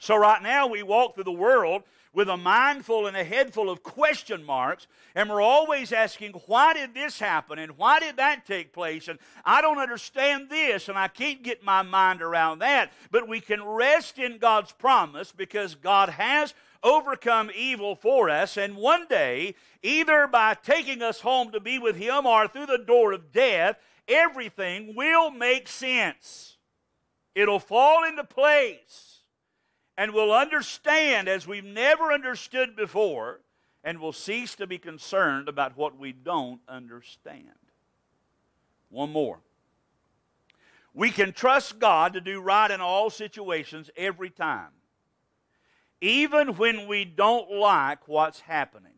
So, 0.00 0.16
right 0.16 0.42
now, 0.42 0.68
we 0.68 0.82
walk 0.82 1.14
through 1.14 1.24
the 1.24 1.32
world 1.32 1.82
with 2.12 2.28
a 2.28 2.36
mind 2.36 2.84
full 2.84 3.06
and 3.06 3.16
a 3.16 3.24
head 3.24 3.52
full 3.52 3.68
of 3.68 3.82
question 3.82 4.44
marks, 4.44 4.86
and 5.14 5.28
we're 5.28 5.40
always 5.40 5.92
asking, 5.92 6.32
why 6.46 6.72
did 6.72 6.94
this 6.94 7.18
happen 7.18 7.58
and 7.58 7.76
why 7.76 8.00
did 8.00 8.16
that 8.16 8.46
take 8.46 8.72
place? 8.72 9.08
And 9.08 9.18
I 9.44 9.60
don't 9.60 9.78
understand 9.78 10.50
this, 10.50 10.88
and 10.88 10.96
I 10.96 11.08
can't 11.08 11.42
get 11.42 11.62
my 11.62 11.82
mind 11.82 12.22
around 12.22 12.60
that. 12.60 12.92
But 13.10 13.28
we 13.28 13.40
can 13.40 13.62
rest 13.64 14.18
in 14.18 14.38
God's 14.38 14.72
promise 14.72 15.32
because 15.32 15.74
God 15.74 16.08
has 16.10 16.54
overcome 16.82 17.50
evil 17.54 17.96
for 17.96 18.30
us, 18.30 18.56
and 18.56 18.76
one 18.76 19.06
day, 19.08 19.54
either 19.82 20.28
by 20.28 20.54
taking 20.54 21.02
us 21.02 21.20
home 21.20 21.50
to 21.50 21.60
be 21.60 21.78
with 21.78 21.96
Him 21.96 22.24
or 22.24 22.46
through 22.46 22.66
the 22.66 22.78
door 22.78 23.12
of 23.12 23.32
death, 23.32 23.76
everything 24.06 24.94
will 24.94 25.30
make 25.32 25.66
sense. 25.66 26.56
It'll 27.34 27.58
fall 27.58 28.04
into 28.04 28.22
place 28.22 29.07
and 29.98 30.12
will 30.12 30.32
understand 30.32 31.28
as 31.28 31.44
we've 31.44 31.64
never 31.64 32.12
understood 32.12 32.76
before, 32.76 33.40
and 33.82 33.98
will 33.98 34.12
cease 34.12 34.54
to 34.54 34.66
be 34.66 34.78
concerned 34.78 35.48
about 35.48 35.76
what 35.76 35.98
we 35.98 36.12
don't 36.12 36.60
understand. 36.68 37.48
One 38.90 39.10
more. 39.10 39.40
We 40.94 41.10
can 41.10 41.32
trust 41.32 41.80
God 41.80 42.12
to 42.12 42.20
do 42.20 42.40
right 42.40 42.70
in 42.70 42.80
all 42.80 43.10
situations 43.10 43.90
every 43.96 44.30
time, 44.30 44.70
even 46.00 46.56
when 46.56 46.86
we 46.86 47.04
don't 47.04 47.50
like 47.50 48.06
what's 48.06 48.40
happening. 48.40 48.92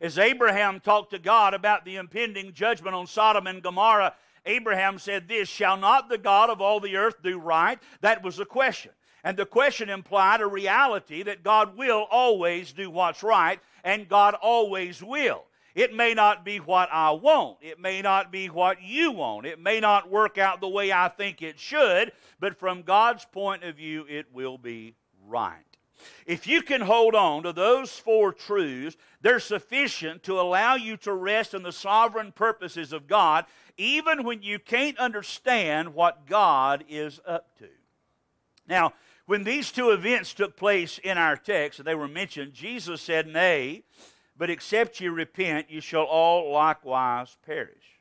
As 0.00 0.18
Abraham 0.18 0.80
talked 0.80 1.10
to 1.10 1.18
God 1.18 1.52
about 1.52 1.84
the 1.84 1.96
impending 1.96 2.54
judgment 2.54 2.94
on 2.94 3.06
Sodom 3.06 3.46
and 3.46 3.62
Gomorrah, 3.62 4.14
Abraham 4.46 4.98
said, 4.98 5.28
This 5.28 5.48
shall 5.48 5.76
not 5.76 6.08
the 6.08 6.18
God 6.18 6.48
of 6.48 6.62
all 6.62 6.80
the 6.80 6.96
earth 6.96 7.22
do 7.22 7.38
right? 7.38 7.78
That 8.00 8.22
was 8.22 8.36
the 8.36 8.46
question. 8.46 8.92
And 9.26 9.36
the 9.36 9.44
question 9.44 9.90
implied 9.90 10.40
a 10.40 10.46
reality 10.46 11.24
that 11.24 11.42
God 11.42 11.76
will 11.76 12.06
always 12.12 12.72
do 12.72 12.88
what's 12.88 13.24
right, 13.24 13.58
and 13.82 14.08
God 14.08 14.34
always 14.34 15.02
will. 15.02 15.46
It 15.74 15.92
may 15.92 16.14
not 16.14 16.44
be 16.44 16.58
what 16.58 16.88
I 16.92 17.10
want. 17.10 17.56
It 17.60 17.80
may 17.80 18.02
not 18.02 18.30
be 18.30 18.46
what 18.48 18.80
you 18.80 19.10
want. 19.10 19.44
It 19.44 19.58
may 19.58 19.80
not 19.80 20.08
work 20.08 20.38
out 20.38 20.60
the 20.60 20.68
way 20.68 20.92
I 20.92 21.08
think 21.08 21.42
it 21.42 21.58
should, 21.58 22.12
but 22.38 22.56
from 22.56 22.82
God's 22.82 23.24
point 23.24 23.64
of 23.64 23.74
view, 23.74 24.06
it 24.08 24.26
will 24.32 24.58
be 24.58 24.94
right. 25.26 25.58
If 26.24 26.46
you 26.46 26.62
can 26.62 26.82
hold 26.82 27.16
on 27.16 27.42
to 27.42 27.52
those 27.52 27.98
four 27.98 28.32
truths, 28.32 28.96
they're 29.22 29.40
sufficient 29.40 30.22
to 30.22 30.38
allow 30.38 30.76
you 30.76 30.96
to 30.98 31.12
rest 31.12 31.52
in 31.52 31.64
the 31.64 31.72
sovereign 31.72 32.30
purposes 32.30 32.92
of 32.92 33.08
God, 33.08 33.46
even 33.76 34.22
when 34.22 34.44
you 34.44 34.60
can't 34.60 34.96
understand 34.98 35.94
what 35.94 36.26
God 36.26 36.84
is 36.88 37.18
up 37.26 37.58
to. 37.58 37.66
Now, 38.68 38.92
when 39.26 39.44
these 39.44 39.72
two 39.72 39.90
events 39.90 40.32
took 40.32 40.56
place 40.56 40.98
in 40.98 41.18
our 41.18 41.36
text, 41.36 41.80
and 41.80 41.86
they 41.86 41.94
were 41.94 42.08
mentioned, 42.08 42.52
Jesus 42.54 43.02
said, 43.02 43.26
Nay, 43.26 43.82
but 44.36 44.50
except 44.50 45.00
you 45.00 45.10
repent, 45.10 45.70
you 45.70 45.80
shall 45.80 46.04
all 46.04 46.52
likewise 46.52 47.36
perish. 47.44 48.00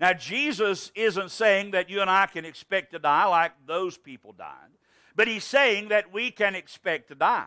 Now, 0.00 0.12
Jesus 0.12 0.92
isn't 0.94 1.30
saying 1.30 1.72
that 1.72 1.90
you 1.90 2.00
and 2.00 2.10
I 2.10 2.26
can 2.26 2.44
expect 2.44 2.92
to 2.92 2.98
die 2.98 3.24
like 3.24 3.52
those 3.66 3.96
people 3.96 4.32
died, 4.32 4.70
but 5.16 5.26
he's 5.26 5.44
saying 5.44 5.88
that 5.88 6.12
we 6.12 6.30
can 6.30 6.54
expect 6.54 7.08
to 7.08 7.14
die. 7.14 7.46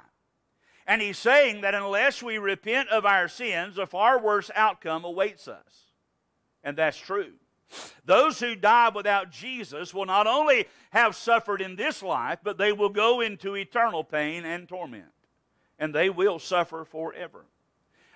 And 0.87 1.01
he's 1.01 1.17
saying 1.17 1.61
that 1.61 1.75
unless 1.75 2.21
we 2.21 2.37
repent 2.37 2.89
of 2.89 3.05
our 3.05 3.27
sins, 3.27 3.77
a 3.77 3.85
far 3.85 4.19
worse 4.19 4.49
outcome 4.55 5.05
awaits 5.05 5.47
us. 5.47 5.85
And 6.63 6.75
that's 6.75 6.97
true. 6.97 7.33
Those 8.05 8.39
who 8.39 8.55
die 8.55 8.89
without 8.89 9.31
Jesus 9.31 9.93
will 9.93 10.05
not 10.05 10.27
only 10.27 10.65
have 10.91 11.15
suffered 11.15 11.61
in 11.61 11.75
this 11.75 12.03
life, 12.03 12.39
but 12.43 12.57
they 12.57 12.71
will 12.71 12.89
go 12.89 13.21
into 13.21 13.55
eternal 13.55 14.03
pain 14.03 14.45
and 14.45 14.67
torment. 14.67 15.05
And 15.79 15.95
they 15.95 16.09
will 16.09 16.39
suffer 16.39 16.85
forever. 16.85 17.45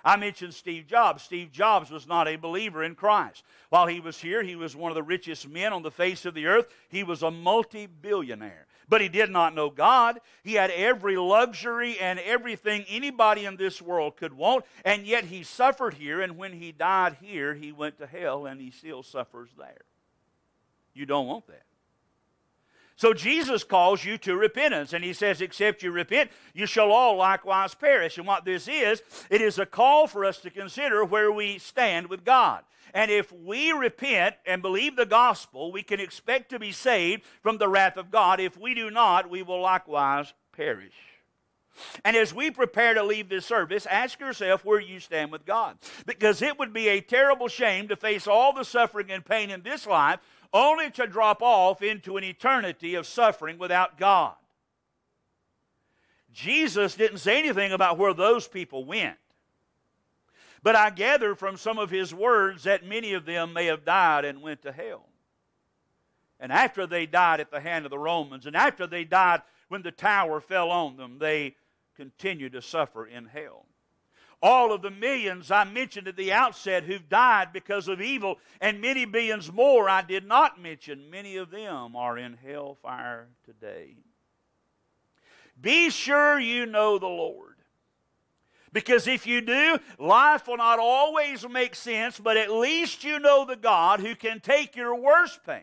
I 0.04 0.16
mentioned 0.16 0.54
Steve 0.54 0.86
Jobs. 0.86 1.24
Steve 1.24 1.50
Jobs 1.50 1.90
was 1.90 2.06
not 2.06 2.28
a 2.28 2.36
believer 2.36 2.84
in 2.84 2.94
Christ. 2.94 3.42
While 3.70 3.88
he 3.88 3.98
was 3.98 4.20
here, 4.20 4.42
he 4.44 4.54
was 4.54 4.76
one 4.76 4.92
of 4.92 4.94
the 4.94 5.02
richest 5.02 5.48
men 5.48 5.72
on 5.72 5.82
the 5.82 5.90
face 5.90 6.24
of 6.24 6.34
the 6.34 6.46
earth. 6.46 6.68
He 6.88 7.02
was 7.02 7.24
a 7.24 7.30
multi 7.32 7.86
billionaire. 7.86 8.66
But 8.88 9.00
he 9.00 9.08
did 9.08 9.30
not 9.30 9.54
know 9.54 9.68
God. 9.68 10.20
He 10.42 10.54
had 10.54 10.70
every 10.70 11.16
luxury 11.16 11.98
and 11.98 12.18
everything 12.20 12.84
anybody 12.88 13.44
in 13.44 13.56
this 13.56 13.82
world 13.82 14.16
could 14.16 14.32
want, 14.32 14.64
and 14.84 15.04
yet 15.06 15.24
he 15.24 15.42
suffered 15.42 15.94
here, 15.94 16.20
and 16.20 16.36
when 16.36 16.52
he 16.52 16.72
died 16.72 17.16
here, 17.20 17.54
he 17.54 17.72
went 17.72 17.98
to 17.98 18.06
hell, 18.06 18.46
and 18.46 18.60
he 18.60 18.70
still 18.70 19.02
suffers 19.02 19.50
there. 19.58 19.82
You 20.94 21.04
don't 21.04 21.26
want 21.26 21.46
that. 21.48 21.65
So 22.96 23.12
Jesus 23.12 23.62
calls 23.62 24.04
you 24.04 24.16
to 24.18 24.36
repentance, 24.36 24.94
and 24.94 25.04
he 25.04 25.12
says, 25.12 25.42
Except 25.42 25.82
you 25.82 25.92
repent, 25.92 26.30
you 26.54 26.66
shall 26.66 26.90
all 26.90 27.16
likewise 27.16 27.74
perish. 27.74 28.16
And 28.16 28.26
what 28.26 28.46
this 28.46 28.66
is, 28.66 29.02
it 29.28 29.42
is 29.42 29.58
a 29.58 29.66
call 29.66 30.06
for 30.06 30.24
us 30.24 30.38
to 30.40 30.50
consider 30.50 31.04
where 31.04 31.30
we 31.30 31.58
stand 31.58 32.08
with 32.08 32.24
God. 32.24 32.64
And 32.94 33.10
if 33.10 33.30
we 33.30 33.72
repent 33.72 34.36
and 34.46 34.62
believe 34.62 34.96
the 34.96 35.04
gospel, 35.04 35.70
we 35.70 35.82
can 35.82 36.00
expect 36.00 36.48
to 36.50 36.58
be 36.58 36.72
saved 36.72 37.24
from 37.42 37.58
the 37.58 37.68
wrath 37.68 37.98
of 37.98 38.10
God. 38.10 38.40
If 38.40 38.58
we 38.58 38.74
do 38.74 38.90
not, 38.90 39.28
we 39.28 39.42
will 39.42 39.60
likewise 39.60 40.32
perish. 40.52 40.94
And 42.04 42.16
as 42.16 42.32
we 42.32 42.50
prepare 42.50 42.94
to 42.94 43.02
leave 43.02 43.28
this 43.28 43.44
service, 43.44 43.86
ask 43.86 44.18
yourself 44.18 44.64
where 44.64 44.80
you 44.80 45.00
stand 45.00 45.30
with 45.30 45.44
God. 45.44 45.76
Because 46.06 46.42
it 46.42 46.58
would 46.58 46.72
be 46.72 46.88
a 46.88 47.00
terrible 47.00 47.48
shame 47.48 47.88
to 47.88 47.96
face 47.96 48.26
all 48.26 48.52
the 48.52 48.64
suffering 48.64 49.10
and 49.10 49.24
pain 49.24 49.50
in 49.50 49.62
this 49.62 49.86
life 49.86 50.20
only 50.52 50.90
to 50.92 51.06
drop 51.06 51.42
off 51.42 51.82
into 51.82 52.16
an 52.16 52.24
eternity 52.24 52.94
of 52.94 53.06
suffering 53.06 53.58
without 53.58 53.98
God. 53.98 54.34
Jesus 56.32 56.94
didn't 56.94 57.18
say 57.18 57.38
anything 57.38 57.72
about 57.72 57.98
where 57.98 58.12
those 58.14 58.46
people 58.46 58.84
went. 58.84 59.16
But 60.62 60.76
I 60.76 60.90
gather 60.90 61.34
from 61.34 61.56
some 61.56 61.78
of 61.78 61.90
his 61.90 62.12
words 62.12 62.64
that 62.64 62.84
many 62.84 63.12
of 63.12 63.24
them 63.24 63.52
may 63.52 63.66
have 63.66 63.84
died 63.84 64.24
and 64.24 64.42
went 64.42 64.62
to 64.62 64.72
hell. 64.72 65.06
And 66.40 66.50
after 66.50 66.86
they 66.86 67.06
died 67.06 67.40
at 67.40 67.50
the 67.50 67.60
hand 67.60 67.84
of 67.86 67.90
the 67.90 67.98
Romans, 67.98 68.46
and 68.46 68.56
after 68.56 68.86
they 68.86 69.04
died 69.04 69.42
when 69.68 69.82
the 69.82 69.92
tower 69.92 70.40
fell 70.40 70.70
on 70.70 70.96
them, 70.96 71.18
they 71.18 71.56
continued 71.96 72.52
to 72.52 72.62
suffer 72.62 73.06
in 73.06 73.26
hell 73.26 73.65
all 74.42 74.72
of 74.72 74.82
the 74.82 74.90
millions 74.90 75.50
I 75.50 75.64
mentioned 75.64 76.08
at 76.08 76.16
the 76.16 76.32
outset 76.32 76.84
who've 76.84 77.08
died 77.08 77.52
because 77.52 77.88
of 77.88 78.00
evil, 78.00 78.38
and 78.60 78.80
many 78.80 79.04
billions 79.04 79.52
more 79.52 79.88
I 79.88 80.02
did 80.02 80.26
not 80.26 80.60
mention, 80.60 81.10
many 81.10 81.36
of 81.36 81.50
them 81.50 81.96
are 81.96 82.18
in 82.18 82.34
hellfire 82.34 83.28
today. 83.44 83.96
Be 85.60 85.90
sure 85.90 86.38
you 86.38 86.66
know 86.66 86.98
the 86.98 87.06
Lord. 87.06 87.54
Because 88.72 89.06
if 89.06 89.26
you 89.26 89.40
do, 89.40 89.78
life 89.98 90.46
will 90.46 90.58
not 90.58 90.78
always 90.78 91.48
make 91.48 91.74
sense, 91.74 92.20
but 92.20 92.36
at 92.36 92.52
least 92.52 93.04
you 93.04 93.18
know 93.18 93.46
the 93.46 93.56
God 93.56 94.00
who 94.00 94.14
can 94.14 94.38
take 94.38 94.76
your 94.76 94.94
worst 94.94 95.40
pain 95.46 95.62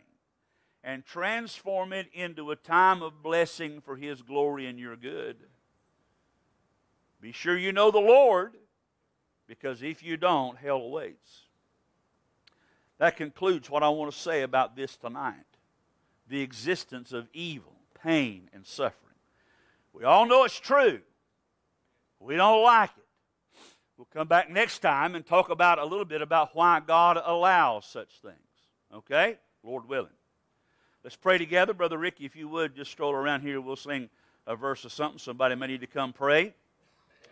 and 0.84 1.06
transform 1.06 1.94
it 1.94 2.08
into 2.12 2.50
a 2.50 2.56
time 2.56 3.04
of 3.04 3.22
blessing 3.22 3.82
for 3.82 3.96
His 3.96 4.24
glory 4.24 4.66
and 4.66 4.80
your 4.80 4.96
good. 4.96 5.38
Be 7.22 7.32
sure 7.32 7.58
you 7.58 7.72
know 7.72 7.92
the 7.92 8.00
Lord 8.00 8.56
because 9.48 9.82
if 9.82 10.04
you 10.04 10.18
don't, 10.18 10.58
hell 10.58 10.78
awaits. 10.78 11.44
That 13.00 13.18
concludes 13.18 13.70
what 13.70 13.84
I 13.84 13.90
want 13.90 14.12
to 14.12 14.18
say 14.18 14.42
about 14.42 14.76
this 14.76 14.96
tonight 14.96 15.46
the 16.30 16.42
existence 16.42 17.12
of 17.12 17.28
evil, 17.34 17.76
pain, 18.02 18.50
and 18.54 18.66
suffering. 18.66 19.16
We 19.92 20.06
all 20.06 20.26
know 20.26 20.46
it's 20.46 20.60
true. 20.60 21.02
We 22.20 22.38
don't 22.38 22.64
like 22.64 22.92
it. 22.98 23.04
We'll 23.98 24.08
come 24.12 24.28
back 24.28 24.50
next 24.50 24.80
time 24.80 25.16
and 25.16 25.26
talk 25.26 25.50
about 25.50 25.80
a 25.80 25.86
little 25.86 26.06
bit 26.06 26.22
about 26.22 26.56
why 26.56 26.80
God 26.80 27.22
allows 27.24 27.86
such 27.86 28.22
things. 28.22 28.38
Okay? 28.94 29.38
Lord 29.64 29.88
willing. 29.88 30.10
Let's 31.04 31.16
pray 31.16 31.38
together. 31.38 31.74
Brother 31.74 31.98
Ricky, 31.98 32.26
if 32.26 32.36
you 32.36 32.48
would, 32.48 32.76
just 32.76 32.90
stroll 32.90 33.14
around 33.14 33.42
here. 33.42 33.60
We'll 33.60 33.76
sing 33.76 34.10
a 34.48 34.56
verse 34.56 34.86
or 34.86 34.90
something. 34.90 35.20
Somebody 35.20 35.56
may 35.56 35.68
need 35.68 35.82
to 35.82 35.88
come 35.88 36.14
pray. 36.14 36.54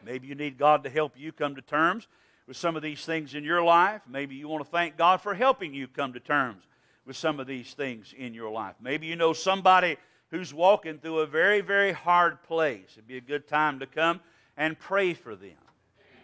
Maybe 0.06 0.28
you 0.28 0.36
need 0.36 0.58
God 0.58 0.84
to 0.84 0.90
help 0.90 1.14
you 1.18 1.32
come 1.32 1.56
to 1.56 1.62
terms 1.62 2.08
with 2.48 2.58
some 2.58 2.76
of 2.76 2.82
these 2.82 3.06
things 3.06 3.36
in 3.36 3.44
your 3.44 3.64
life. 3.64 4.02
Maybe 4.08 4.36
you 4.36 4.48
want 4.48 4.64
to 4.64 4.70
thank 4.70 4.98
God 4.98 5.22
for 5.22 5.34
helping 5.34 5.74
you 5.74 5.88
come 5.88 6.14
to 6.14 6.20
terms 6.20 6.64
with 7.06 7.16
some 7.16 7.40
of 7.40 7.48
these 7.48 7.74
things 7.74 8.14
in 8.18 8.34
your 8.34 8.52
life. 8.52 8.76
Maybe 8.82 9.08
you 9.08 9.16
know 9.16 9.34
somebody 9.34 9.98
who's 10.30 10.54
walking 10.54 10.98
through 10.98 11.20
a 11.20 11.28
very, 11.28 11.62
very 11.62 11.92
hard 11.92 12.42
place. 12.44 12.88
It'd 12.94 13.08
be 13.08 13.18
a 13.18 13.22
good 13.22 13.48
time 13.48 13.80
to 13.80 13.86
come 13.86 14.22
and 14.58 14.78
pray 14.80 15.14
for 15.14 15.36
them. 15.36 15.52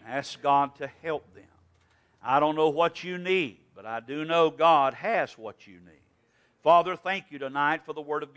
Ask 0.08 0.42
God 0.42 0.76
to 0.76 0.88
help 1.02 1.34
them. 1.34 1.44
I 2.24 2.40
don't 2.40 2.56
know 2.56 2.70
what 2.70 3.04
you 3.04 3.18
need, 3.18 3.60
but 3.76 3.86
I 3.86 4.00
do 4.00 4.26
know 4.26 4.50
God 4.50 4.94
has 4.96 5.38
what 5.38 5.68
you 5.68 5.76
need. 5.76 6.02
Father, 6.64 6.96
thank 6.96 7.26
you 7.30 7.40
tonight 7.40 7.82
for 7.86 7.94
the 7.94 8.02
Word 8.02 8.24
of 8.24 8.30
God. 8.30 8.36